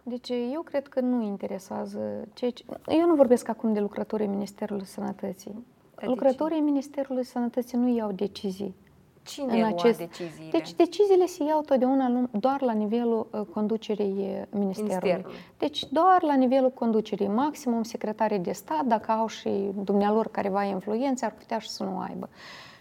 [0.07, 2.53] Deci eu cred că nu interesează ce...
[2.87, 5.65] Eu nu vorbesc acum de lucrătorii Ministerului Sănătății.
[5.95, 6.63] De lucrătorii ce?
[6.63, 8.75] Ministerului Sănătății nu iau decizii.
[9.23, 9.97] Cine în acest...
[9.97, 10.49] deciziile?
[10.51, 14.51] Deci deciziile se iau totdeauna doar la nivelul uh, conducerii uh, ministerului.
[14.59, 15.35] ministerului.
[15.57, 17.27] Deci doar la nivelul conducerii.
[17.27, 21.99] Maximum secretarii de stat, dacă au și dumnealor careva influențe, ar putea și să nu
[21.99, 22.29] aibă.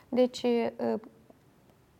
[0.08, 1.00] Deci uh,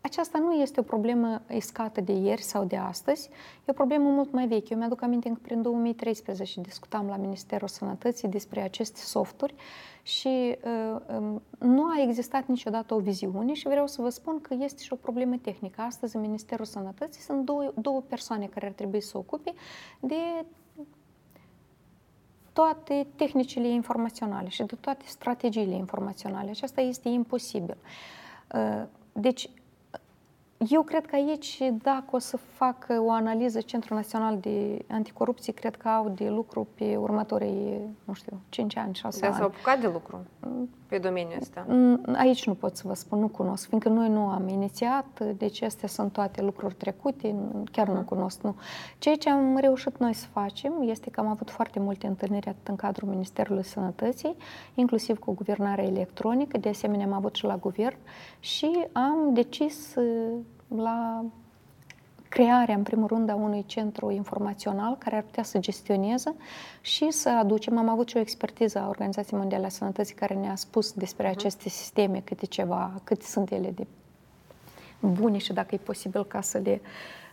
[0.05, 3.28] aceasta nu este o problemă iscată de ieri sau de astăzi,
[3.59, 4.72] e o problemă mult mai veche.
[4.72, 9.55] Eu mi-aduc aminte că prin 2013 discutam la Ministerul Sănătății despre aceste softuri
[10.02, 14.57] și uh, um, nu a existat niciodată o viziune și vreau să vă spun că
[14.61, 15.80] este și o problemă tehnică.
[15.80, 19.52] Astăzi în Ministerul Sănătății sunt două, două persoane care ar trebui să ocupe
[20.00, 20.44] de
[22.52, 26.50] toate tehnicile informaționale și de toate strategiile informaționale.
[26.50, 27.76] Aceasta este imposibil.
[28.55, 28.82] Uh,
[29.12, 29.50] deci,
[30.68, 35.76] eu cred că aici, dacă o să fac o analiză Centrul Național de Anticorupție, cred
[35.76, 39.34] că au de lucru pe următorii, nu știu, 5 ani, 6 de ani.
[39.34, 40.18] s-au apucat de lucru
[40.87, 41.66] pe domeniul ăsta?
[42.12, 45.89] Aici nu pot să vă spun, nu cunosc, fiindcă noi nu am inițiat, deci astea
[45.89, 47.35] sunt toate lucruri trecute,
[47.72, 48.43] chiar nu cunosc.
[48.43, 48.55] Nu.
[48.99, 52.68] Ceea ce am reușit noi să facem este că am avut foarte multe întâlniri atât
[52.68, 54.37] în cadrul Ministerului Sănătății,
[54.74, 57.97] inclusiv cu guvernarea electronică, de asemenea am avut și la guvern
[58.41, 59.95] și am decis
[60.68, 61.24] la
[62.35, 66.35] crearea, în primul rând, a unui centru informațional care ar putea să gestioneze
[66.80, 67.78] și să aducem.
[67.78, 71.35] Am avut și o expertiză a Organizației Mondiale a Sănătății care ne-a spus despre uh-huh.
[71.35, 73.87] aceste sisteme, câte ceva, cât sunt ele de
[75.01, 76.80] bune și dacă e posibil ca să le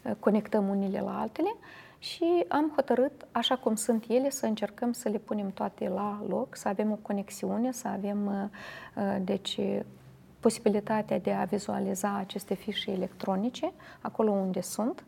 [0.04, 1.56] uh, conectăm unile la altele.
[1.99, 6.56] și am hotărât, așa cum sunt ele, să încercăm să le punem toate la loc,
[6.56, 8.52] să avem o conexiune, să avem
[9.24, 9.60] deci,
[10.42, 13.72] posibilitatea de a vizualiza aceste fișe electronice
[14.02, 15.04] acolo unde sunt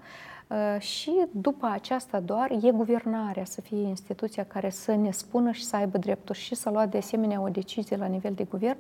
[0.80, 5.76] și după aceasta doar e guvernarea să fie instituția care să ne spună și să
[5.76, 8.78] aibă dreptul și să lua de asemenea o decizie la nivel de guvern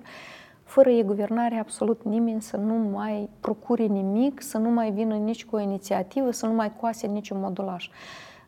[0.63, 5.55] fără e-guvernare absolut nimeni să nu mai procure nimic, să nu mai vină nici cu
[5.55, 7.89] o inițiativă, să nu mai coase niciun modulaj.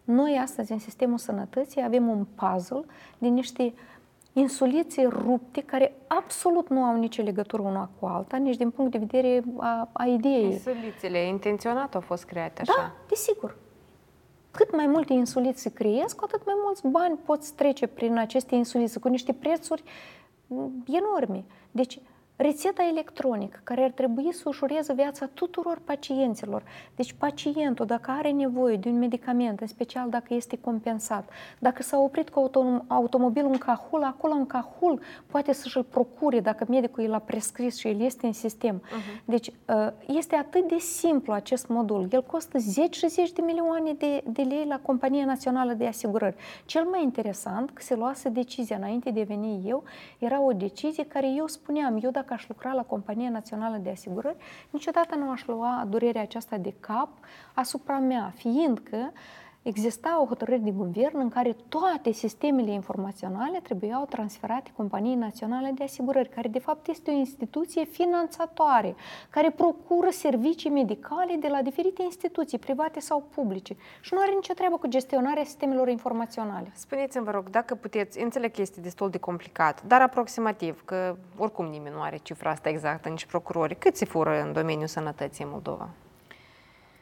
[0.03, 2.83] Noi astăzi în sistemul sănătății avem un puzzle
[3.17, 3.73] din niște
[4.37, 8.97] insulițe rupte care absolut nu au nicio legătură una cu alta, nici din punct de
[8.97, 10.51] vedere a, a ideii.
[10.51, 12.73] Insulițele intenționat au fost create așa.
[12.77, 13.57] Da, desigur.
[14.51, 18.55] Cât mai multe insulițe se creesc, cu atât mai mulți bani poți trece prin aceste
[18.55, 19.83] insulițe cu niște prețuri
[20.87, 21.43] enorme.
[21.71, 21.99] Deci,
[22.35, 26.63] rețeta electronică care ar trebui să ușureze viața tuturor pacienților.
[26.95, 31.29] Deci pacientul, dacă are nevoie de un medicament, în special dacă este compensat,
[31.59, 36.65] dacă s-a oprit cu autom- automobilul în cahul, acolo în cahul poate să-și-l procure dacă
[36.69, 38.81] medicul i l-a prescris și el este în sistem.
[38.81, 39.25] Uh-huh.
[39.25, 42.07] Deci uh, este atât de simplu acest modul.
[42.11, 46.35] El costă 10 și 10 de milioane de, de lei la Compania Națională de Asigurări.
[46.65, 49.83] Cel mai interesant că se luase decizia înainte de a veni eu,
[50.19, 53.89] era o decizie care eu spuneam, eu dacă dacă aș lucra la Compania Națională de
[53.89, 54.37] Asigurări,
[54.69, 57.09] niciodată nu aș lua durerea aceasta de cap
[57.53, 59.11] asupra mea, fiindcă
[59.67, 65.83] exista o hotărâre de guvern în care toate sistemele informaționale trebuiau transferate Companiei Naționale de
[65.83, 68.95] Asigurări, care de fapt este o instituție finanțatoare,
[69.29, 74.53] care procură servicii medicale de la diferite instituții, private sau publice și nu are nicio
[74.53, 76.71] treabă cu gestionarea sistemelor informaționale.
[76.73, 81.65] Spuneți-mi, vă rog, dacă puteți, înțeleg că este destul de complicat, dar aproximativ, că oricum
[81.65, 85.49] nimeni nu are cifra asta exactă, nici procurorii, cât se fură în domeniul sănătății în
[85.49, 85.89] Moldova?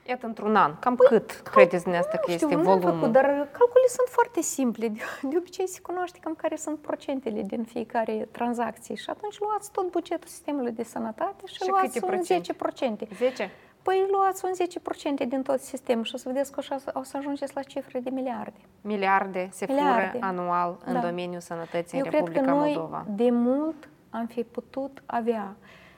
[0.08, 1.54] Iată, într-un an, cam păi, cât cal...
[1.54, 2.94] credeți dumneavoastră că știu, este volumul?
[2.94, 4.88] Făcut, dar calculele sunt foarte simple.
[4.88, 9.72] De, de obicei se cunoaște cam care sunt procentele din fiecare tranzacție și atunci luați
[9.72, 12.22] tot bugetul sistemului de sănătate și, și luați un
[13.06, 13.18] 10%.
[13.18, 13.52] 10?
[13.82, 14.52] Păi luați un
[15.24, 16.62] 10% din tot sistemul și o să vedeți că
[16.94, 18.60] o să ajungeți la cifre de miliarde.
[18.82, 20.10] Miliarde se miliarde.
[20.12, 21.00] fură anual în da.
[21.00, 23.04] domeniul sănătății Eu în Republica cred că Moldova.
[23.08, 25.56] noi de mult am fi putut avea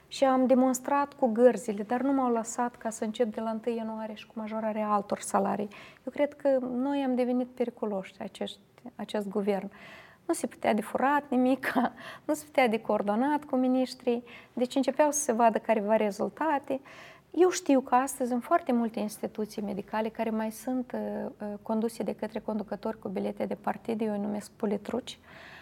[0.08, 3.76] și am demonstrat cu gărzile, dar nu m-au lăsat ca să încep de la 1
[3.76, 5.68] ianuarie și cu majorarea altor salarii.
[6.04, 8.58] Eu cred că noi am devenit periculoși, acești,
[8.96, 9.70] acest guvern.
[10.26, 11.72] Nu se putea de furat nimic,
[12.26, 16.80] nu se putea de coordonat cu miniștrii, deci începeau să se vadă careva rezultate.
[17.30, 22.02] Eu știu că astăzi în foarte multe instituții medicale care mai sunt uh, uh conduse
[22.02, 25.55] de către conducători cu bilete de partid, eu îi numesc politruci, uh, Ă,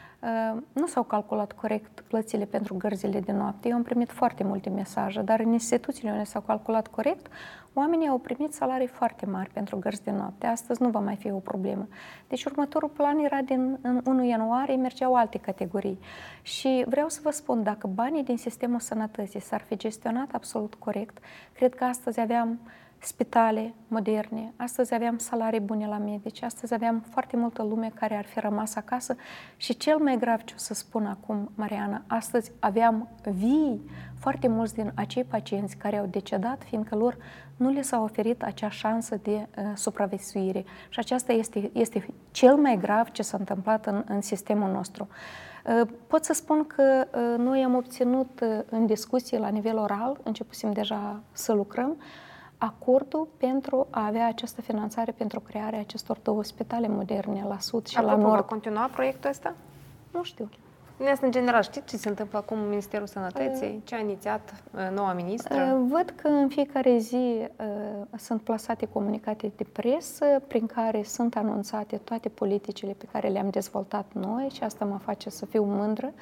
[0.73, 3.69] nu s-au calculat corect plățile pentru gărzile de noapte.
[3.69, 7.27] Eu am primit foarte multe mesaje, dar în instituțiile unde s-au calculat corect,
[7.73, 10.47] oamenii au primit salarii foarte mari pentru gărzi de noapte.
[10.47, 11.89] Astăzi nu va mai fi o problemă.
[12.29, 15.99] Deci următorul plan era din în 1 ianuarie, mergeau alte categorii.
[16.43, 21.19] Și vreau să vă spun, dacă banii din sistemul sănătății s-ar fi gestionat absolut corect,
[21.53, 22.59] cred că astăzi aveam
[23.05, 28.25] spitale moderne, astăzi aveam salarii bune la medici, astăzi aveam foarte multă lume care ar
[28.25, 29.17] fi rămas acasă
[29.57, 34.75] și cel mai grav ce o să spun acum, Mariana, astăzi aveam vii foarte mulți
[34.75, 37.17] din acei pacienți care au decedat, fiindcă lor
[37.57, 40.65] nu le s-a oferit acea șansă de uh, supraviețuire.
[40.89, 45.09] Și aceasta este, este cel mai grav ce s-a întâmplat în, în sistemul nostru.
[45.65, 50.21] Uh, pot să spun că uh, noi am obținut uh, în discuție la nivel oral,
[50.23, 51.97] începusem deja să lucrăm,
[52.59, 57.97] acordul pentru a avea această finanțare pentru crearea acestor două spitale moderne la sud și
[57.97, 58.35] Apropo, la nord.
[58.41, 59.55] va continua proiectul ăsta?
[60.11, 60.49] Nu știu.
[61.21, 63.67] În general, știți ce se întâmplă acum în Ministerul Sănătății?
[63.67, 65.55] Uh, ce a inițiat uh, noua ministră?
[65.55, 67.49] Uh, văd că în fiecare zi
[68.17, 74.07] sunt plasate comunicate de presă prin care sunt anunțate toate politicile pe care le-am dezvoltat
[74.13, 76.13] noi și asta mă face să fiu mândră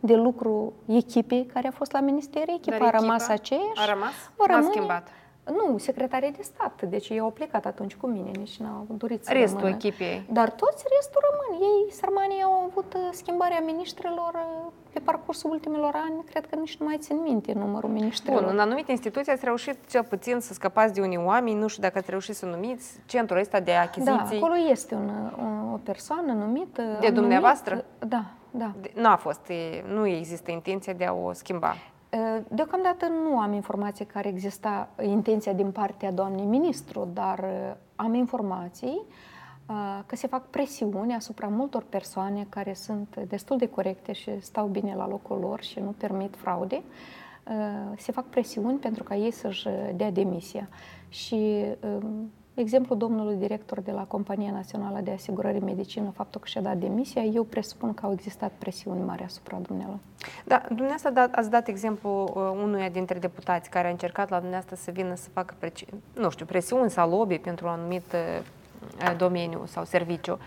[0.00, 2.42] de lucru echipei care a fost la minister.
[2.46, 3.80] Echipa Dar a rămas aceeași.
[3.80, 4.12] A rămas?
[4.36, 5.08] O rămâne, schimbat.
[5.52, 6.82] Nu, secretarii de stat.
[6.82, 9.74] Deci ei au plecat atunci cu mine, nici n-au dorit să Restul rămână.
[9.74, 10.26] echipei.
[10.30, 11.62] Dar toți restul rămân.
[11.62, 16.24] Ei, sărmanii, au avut uh, schimbarea ministrilor uh, pe parcursul ultimilor ani.
[16.24, 18.42] Cred că nici nu mai țin minte numărul ministrilor.
[18.42, 21.58] Bun, în anumite instituții ați reușit cel puțin să scăpați de unii oameni.
[21.58, 24.16] Nu știu dacă ați reușit să numiți centrul ăsta de achiziții.
[24.30, 26.82] Da, acolo este un, o, o persoană numită.
[27.00, 27.70] De dumneavoastră?
[27.70, 28.72] Numit, da, da.
[28.94, 29.52] Nu a fost,
[29.86, 31.74] nu există intenția de a o schimba.
[32.48, 37.44] Deocamdată nu am informații care exista intenția din partea doamnei ministru, dar
[37.96, 39.02] am informații
[40.06, 44.94] că se fac presiuni asupra multor persoane care sunt destul de corecte și stau bine
[44.94, 46.82] la locul lor și nu permit fraude.
[47.96, 50.68] Se fac presiuni pentru ca ei să-și dea demisia.
[51.08, 51.64] Și
[52.60, 57.22] exemplu domnului director de la Compania Națională de Asigurări Medicină, faptul că și-a dat demisia,
[57.22, 60.00] eu presupun că au existat presiuni mari asupra dumnealui.
[60.44, 64.76] Da, dumneavoastră dat, ați dat exemplu uh, unuia dintre deputați care a încercat la dumneavoastră
[64.76, 65.84] să vină să facă, preci,
[66.14, 70.38] nu știu, presiuni sau lobby pentru un anumit uh, domeniu sau serviciu.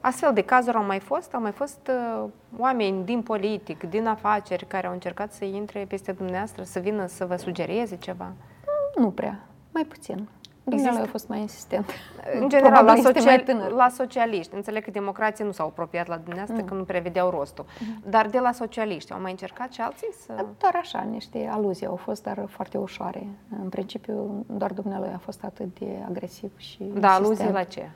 [0.00, 1.34] Astfel de cazuri au mai fost?
[1.34, 2.28] Au mai fost uh,
[2.58, 7.24] oameni din politic, din afaceri, care au încercat să intre peste dumneavoastră, să vină să
[7.24, 8.32] vă sugereze ceva?
[8.96, 10.28] Nu prea, mai puțin.
[10.68, 11.90] Dumnezeu a fost mai insistent.
[12.40, 14.54] În general, la, social, la socialiști.
[14.54, 16.68] Înțeleg că democrații nu s-au apropiat la dumneavoastră, mm.
[16.68, 17.64] că nu prevedeau rostul.
[17.80, 18.10] Mm.
[18.10, 20.32] Dar de la socialiști au mai încercat și alții să...
[20.58, 23.26] Doar așa, niște aluzii au fost, dar foarte ușoare.
[23.62, 27.90] În principiu, doar dumnealui a fost atât de agresiv și Da, aluzii la ce?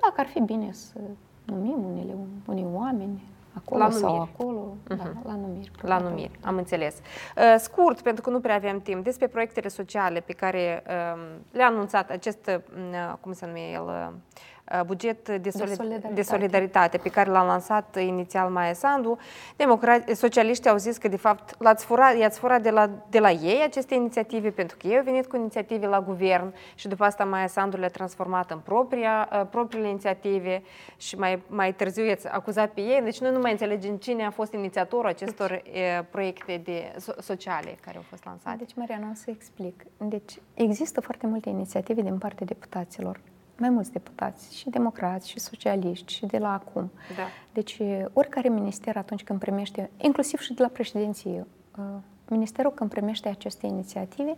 [0.00, 0.98] Dacă ar fi bine să
[1.44, 3.22] numim unele, unii oameni,
[3.54, 4.96] acolo la sau acolo, uh-huh.
[4.96, 5.70] da, la numiri.
[5.80, 6.94] La numiri, am înțeles.
[7.36, 11.66] Uh, scurt, pentru că nu prea avem timp, despre proiectele sociale pe care uh, le-a
[11.66, 14.53] anunțat acest, uh, cum se numește el, uh, Uh,
[14.86, 16.14] buget de, solidaritate.
[16.14, 19.18] de solidaritate pe care l-a lansat inițial Maia Sandu.
[19.56, 23.30] Democrați, socialiștii au zis că de fapt l-ați furat, i-ați furat de la, de la
[23.30, 27.24] ei aceste inițiative pentru că ei au venit cu inițiative la guvern și după asta
[27.24, 30.62] Maia Sandu le-a transformat în propria, uh, propriile inițiative
[30.96, 33.00] și mai, mai târziu i-ați acuzat pe ei.
[33.02, 37.12] Deci noi nu mai înțelegem cine a fost inițiatorul acestor deci, e, proiecte de, so,
[37.20, 38.56] sociale care au fost lansate.
[38.58, 39.84] Deci, Mariana, o să explic.
[39.96, 43.20] Deci există foarte multe inițiative din partea deputaților
[43.58, 46.90] mai mulți deputați, și democrați, și socialiști, și de la acum.
[47.16, 47.22] Da.
[47.52, 47.80] Deci,
[48.12, 51.46] oricare minister atunci când primește, inclusiv și de la președinție,
[51.78, 51.84] uh,
[52.28, 54.36] ministerul când primește aceste inițiative,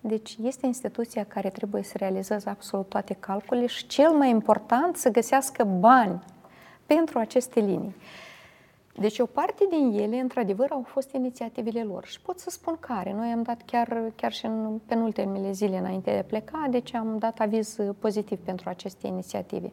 [0.00, 5.10] deci este instituția care trebuie să realizeze absolut toate calculele și cel mai important să
[5.10, 6.24] găsească bani
[6.86, 7.94] pentru aceste linii.
[9.00, 13.12] Deci o parte din ele, într-adevăr, au fost inițiativele lor și pot să spun care.
[13.12, 17.38] Noi am dat chiar, chiar și în penultimele zile înainte de pleca, deci am dat
[17.38, 19.72] aviz pozitiv pentru aceste inițiative.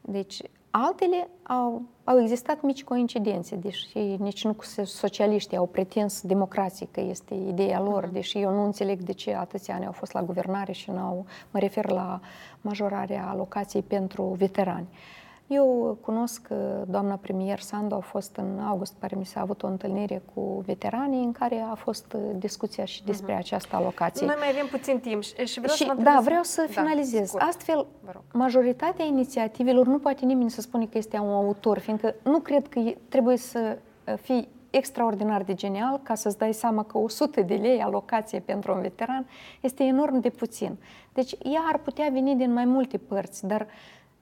[0.00, 7.00] Deci altele au, au existat mici coincidențe, deși nici nu socialiștii au pretins democrații că
[7.00, 8.12] este ideea lor, uh-huh.
[8.12, 11.58] deși eu nu înțeleg de ce atâția ani au fost la guvernare și n-au, mă
[11.58, 12.20] refer la
[12.60, 14.86] majorarea alocației pentru veterani.
[14.90, 15.19] Uh,
[15.52, 19.66] eu cunosc că doamna premier Sandu a fost în august, pare mi s-a avut o
[19.66, 23.38] întâlnire cu veteranii în care a fost uh, discuția și despre uh-huh.
[23.38, 24.26] această alocație.
[24.26, 27.32] Noi mai avem puțin timp și, și vreau și, să Da, vreau să da, finalizez.
[27.32, 27.86] Da, Astfel,
[28.32, 32.80] majoritatea inițiativelor nu poate nimeni să spune că este un autor, fiindcă nu cred că
[33.08, 37.80] trebuie să uh, fii extraordinar de genial ca să-ți dai seama că 100 de lei
[37.80, 39.26] alocație pentru un veteran
[39.60, 40.76] este enorm de puțin.
[41.12, 43.66] Deci ea ar putea veni din mai multe părți, dar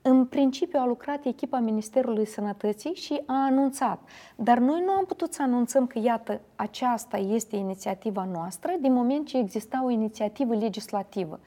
[0.09, 4.01] în principiu a lucrat echipa Ministerului Sănătății și a anunțat.
[4.37, 9.27] Dar noi nu am putut să anunțăm că, iată, aceasta este inițiativa noastră, din moment
[9.27, 11.41] ce exista o inițiativă legislativă.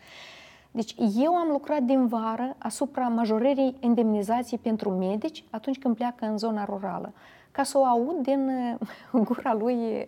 [0.71, 6.37] Deci eu am lucrat din vară asupra majorării indemnizației pentru medici atunci când pleacă în
[6.37, 7.13] zona rurală,
[7.51, 8.51] ca să o aud din
[9.27, 10.07] gura lui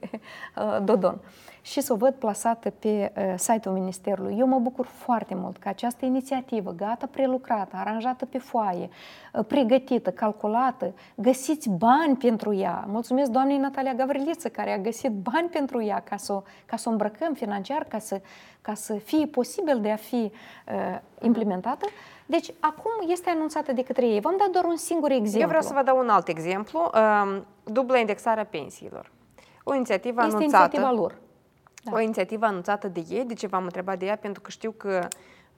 [0.57, 1.19] uh, Dodon
[1.65, 4.35] și să o văd plasată pe uh, site-ul Ministerului.
[4.37, 8.89] Eu mă bucur foarte mult că această inițiativă, gata prelucrată, aranjată pe foaie,
[9.33, 12.85] uh, pregătită, calculată, găsiți bani pentru ea.
[12.87, 16.91] Mulțumesc doamnei Natalia Gavriliță care a găsit bani pentru ea ca să, ca să o
[16.91, 18.21] îmbrăcăm financiar, ca să,
[18.61, 21.85] ca să fie posibil de a fi uh, implementată.
[22.25, 24.19] Deci, acum este anunțată de către ei.
[24.19, 25.41] V-am dat doar un singur exemplu.
[25.41, 26.91] Eu vreau să vă dau un alt exemplu.
[26.93, 29.11] Uh, dublă indexarea pensiilor.
[29.63, 30.63] O inițiativă este anunțată.
[30.63, 31.15] inițiativa lor.
[31.83, 31.91] Da.
[31.93, 35.07] O inițiativă anunțată de ei, de ce v-am întrebat de ea, pentru că știu că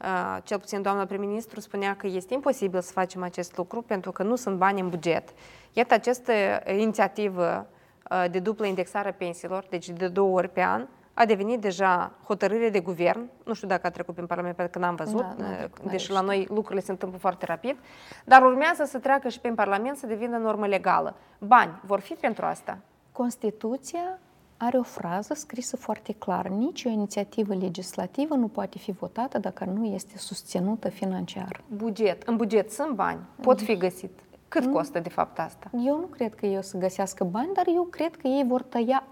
[0.01, 4.23] uh, cel puțin doamna prim-ministru spunea că este imposibil să facem acest lucru pentru că
[4.23, 5.29] nu sunt bani în buget.
[5.73, 6.31] Iată această
[6.77, 7.67] inițiativă
[8.11, 10.87] uh, de dublă indexare a pensiilor, deci de două ori pe an,
[11.17, 13.29] a devenit deja hotărâre de guvern.
[13.43, 16.21] Nu știu dacă a trecut prin Parlament, pentru că n-am văzut, da, da, deși la
[16.21, 17.77] noi lucrurile se întâmplă foarte rapid,
[18.25, 21.15] dar urmează să treacă și prin Parlament să devină normă legală.
[21.39, 22.77] Bani vor fi pentru asta?
[23.11, 24.19] Constituția
[24.57, 26.47] are o frază scrisă foarte clar.
[26.47, 31.61] Nici o inițiativă legislativă nu poate fi votată dacă nu este susținută financiar.
[31.67, 32.23] Buget.
[32.23, 33.19] În buget sunt bani.
[33.41, 34.19] Pot fi găsit.
[34.47, 35.69] Cât costă de fapt asta?
[35.85, 38.61] Eu nu cred că ei o să găsească bani, dar eu cred că ei vor
[38.61, 39.03] tăia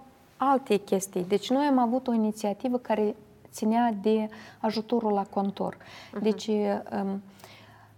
[0.49, 1.25] alte chestii.
[1.27, 3.15] Deci noi am avut o inițiativă care
[3.51, 4.29] ținea de
[4.59, 5.75] ajutorul la contor.
[5.75, 6.21] Uh-huh.
[6.21, 7.21] Deci um,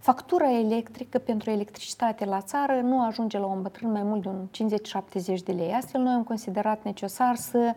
[0.06, 4.48] Factura electrică pentru electricitate la țară nu ajunge la un bătrân mai mult de un
[5.38, 5.72] 50-70 de lei.
[5.72, 7.74] Astfel, noi am considerat necesar să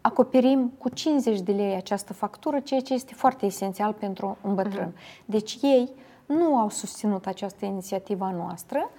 [0.00, 4.92] acoperim cu 50 de lei această factură, ceea ce este foarte esențial pentru un bătrân.
[4.92, 5.24] Uh-huh.
[5.24, 5.90] Deci ei
[6.26, 8.90] nu au susținut această inițiativă a noastră,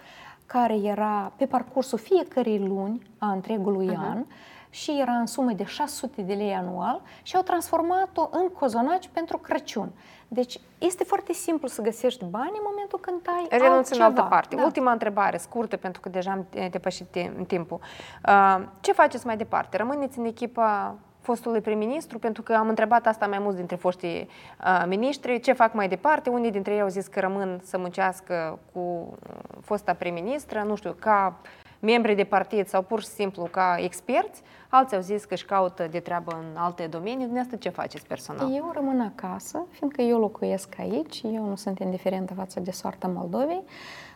[0.46, 4.10] care era pe parcursul fiecărei luni a întregului uh-huh.
[4.10, 4.26] an,
[4.74, 9.38] și era în sumă de 600 de lei anual și au transformat-o în cozonaci pentru
[9.38, 9.92] Crăciun.
[10.28, 14.56] Deci este foarte simplu să găsești bani în momentul când ai Renunți în altă parte.
[14.56, 14.64] Da.
[14.64, 17.18] Ultima întrebare, scurtă, pentru că deja am depășit
[17.48, 17.80] timpul.
[18.28, 19.78] Uh, ce faceți mai departe?
[19.78, 24.30] Rămâneți în echipa fostului prim-ministru, pentru că am întrebat asta mai mulți dintre foștii
[24.66, 26.30] uh, miniștri, ce fac mai departe.
[26.30, 29.14] Unii dintre ei au zis că rămân să muncească cu
[29.62, 31.40] fosta prim-ministră, nu știu, ca
[31.82, 34.42] membri de partid sau pur și simplu ca experți.
[34.70, 37.26] Alții au zis că își caută de treabă în alte domenii.
[37.26, 38.56] Dumneavoastră ce faceți personal?
[38.56, 43.64] Eu rămân acasă, fiindcă eu locuiesc aici, eu nu sunt indiferentă față de soarta Moldovei.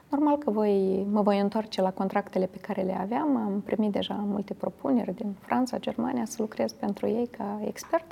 [0.10, 3.38] Normal că voi, mă voi întoarce la contractele pe care le aveam.
[3.38, 8.12] Am primit deja multe propuneri din Franța, Germania să lucrez pentru ei ca expert.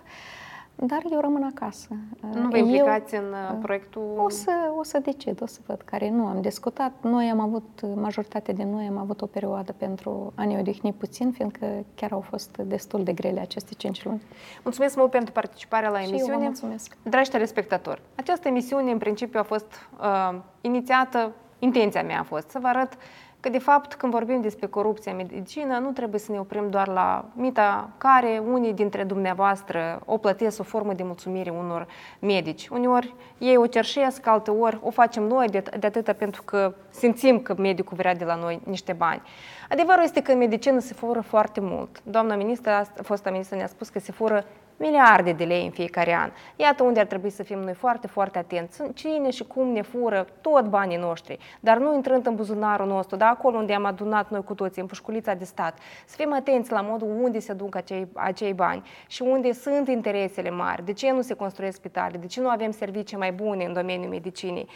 [0.75, 1.87] Dar eu rămân acasă.
[2.33, 4.13] Nu vă implicați eu, în uh, proiectul?
[4.17, 6.25] O să, o să decid, o să văd care nu.
[6.25, 6.91] Am discutat.
[7.01, 11.31] Noi am avut, majoritatea din noi am avut o perioadă pentru a ne odihni puțin,
[11.31, 14.21] fiindcă chiar au fost destul de grele aceste cinci luni.
[14.63, 16.33] Mulțumesc mult pentru participarea la și emisiune.
[16.33, 16.97] Eu mulțumesc.
[17.03, 22.59] Dragi telespectatori, această emisiune în principiu a fost uh, inițiată intenția mea a fost să
[22.59, 22.97] vă arăt
[23.43, 26.87] că, de fapt, când vorbim despre corupția în medicină, nu trebuie să ne oprim doar
[26.87, 31.87] la mita care unii dintre dumneavoastră o plătesc o formă de mulțumire unor
[32.19, 32.67] medici.
[32.67, 37.55] Uneori ei o cerșesc, alteori o facem noi de, de atâta pentru că simțim că
[37.57, 39.21] medicul vrea de la noi niște bani.
[39.69, 42.01] Adevărul este că în medicină se fură foarte mult.
[42.03, 44.45] Doamna ministră, fosta ministră ne-a spus că se fură
[44.77, 46.31] miliarde de lei în fiecare an.
[46.55, 48.81] Iată unde ar trebui să fim noi foarte, foarte atenți.
[48.93, 53.29] Cine și cum ne fură tot banii noștri, dar nu intrând în buzunarul nostru, dar
[53.29, 55.77] acolo unde am adunat noi cu toții, în pușculița de stat.
[56.05, 60.49] Să fim atenți la modul unde se aduc acei, acei bani și unde sunt interesele
[60.49, 60.85] mari.
[60.85, 62.17] De ce nu se construiesc spitale?
[62.17, 64.67] De ce nu avem servicii mai bune în domeniul medicinii?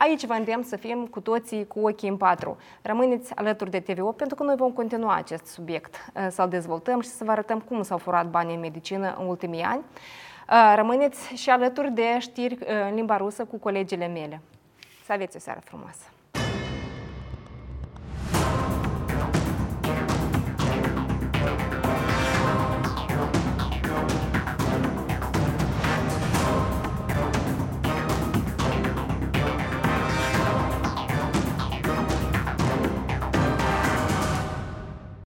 [0.00, 2.56] Aici vă îndemn să fim cu toții cu ochii în patru.
[2.82, 7.08] Rămâneți alături de TV8 pentru că noi vom continua acest subiect, uh, să-l dezvoltăm și
[7.08, 9.80] să vă arătăm cum s-au furat banii în medicină în ultimii ani.
[10.50, 14.40] Uh, rămâneți și alături de știri uh, în limba rusă cu colegile mele.
[15.04, 16.17] Să aveți o seară frumoasă!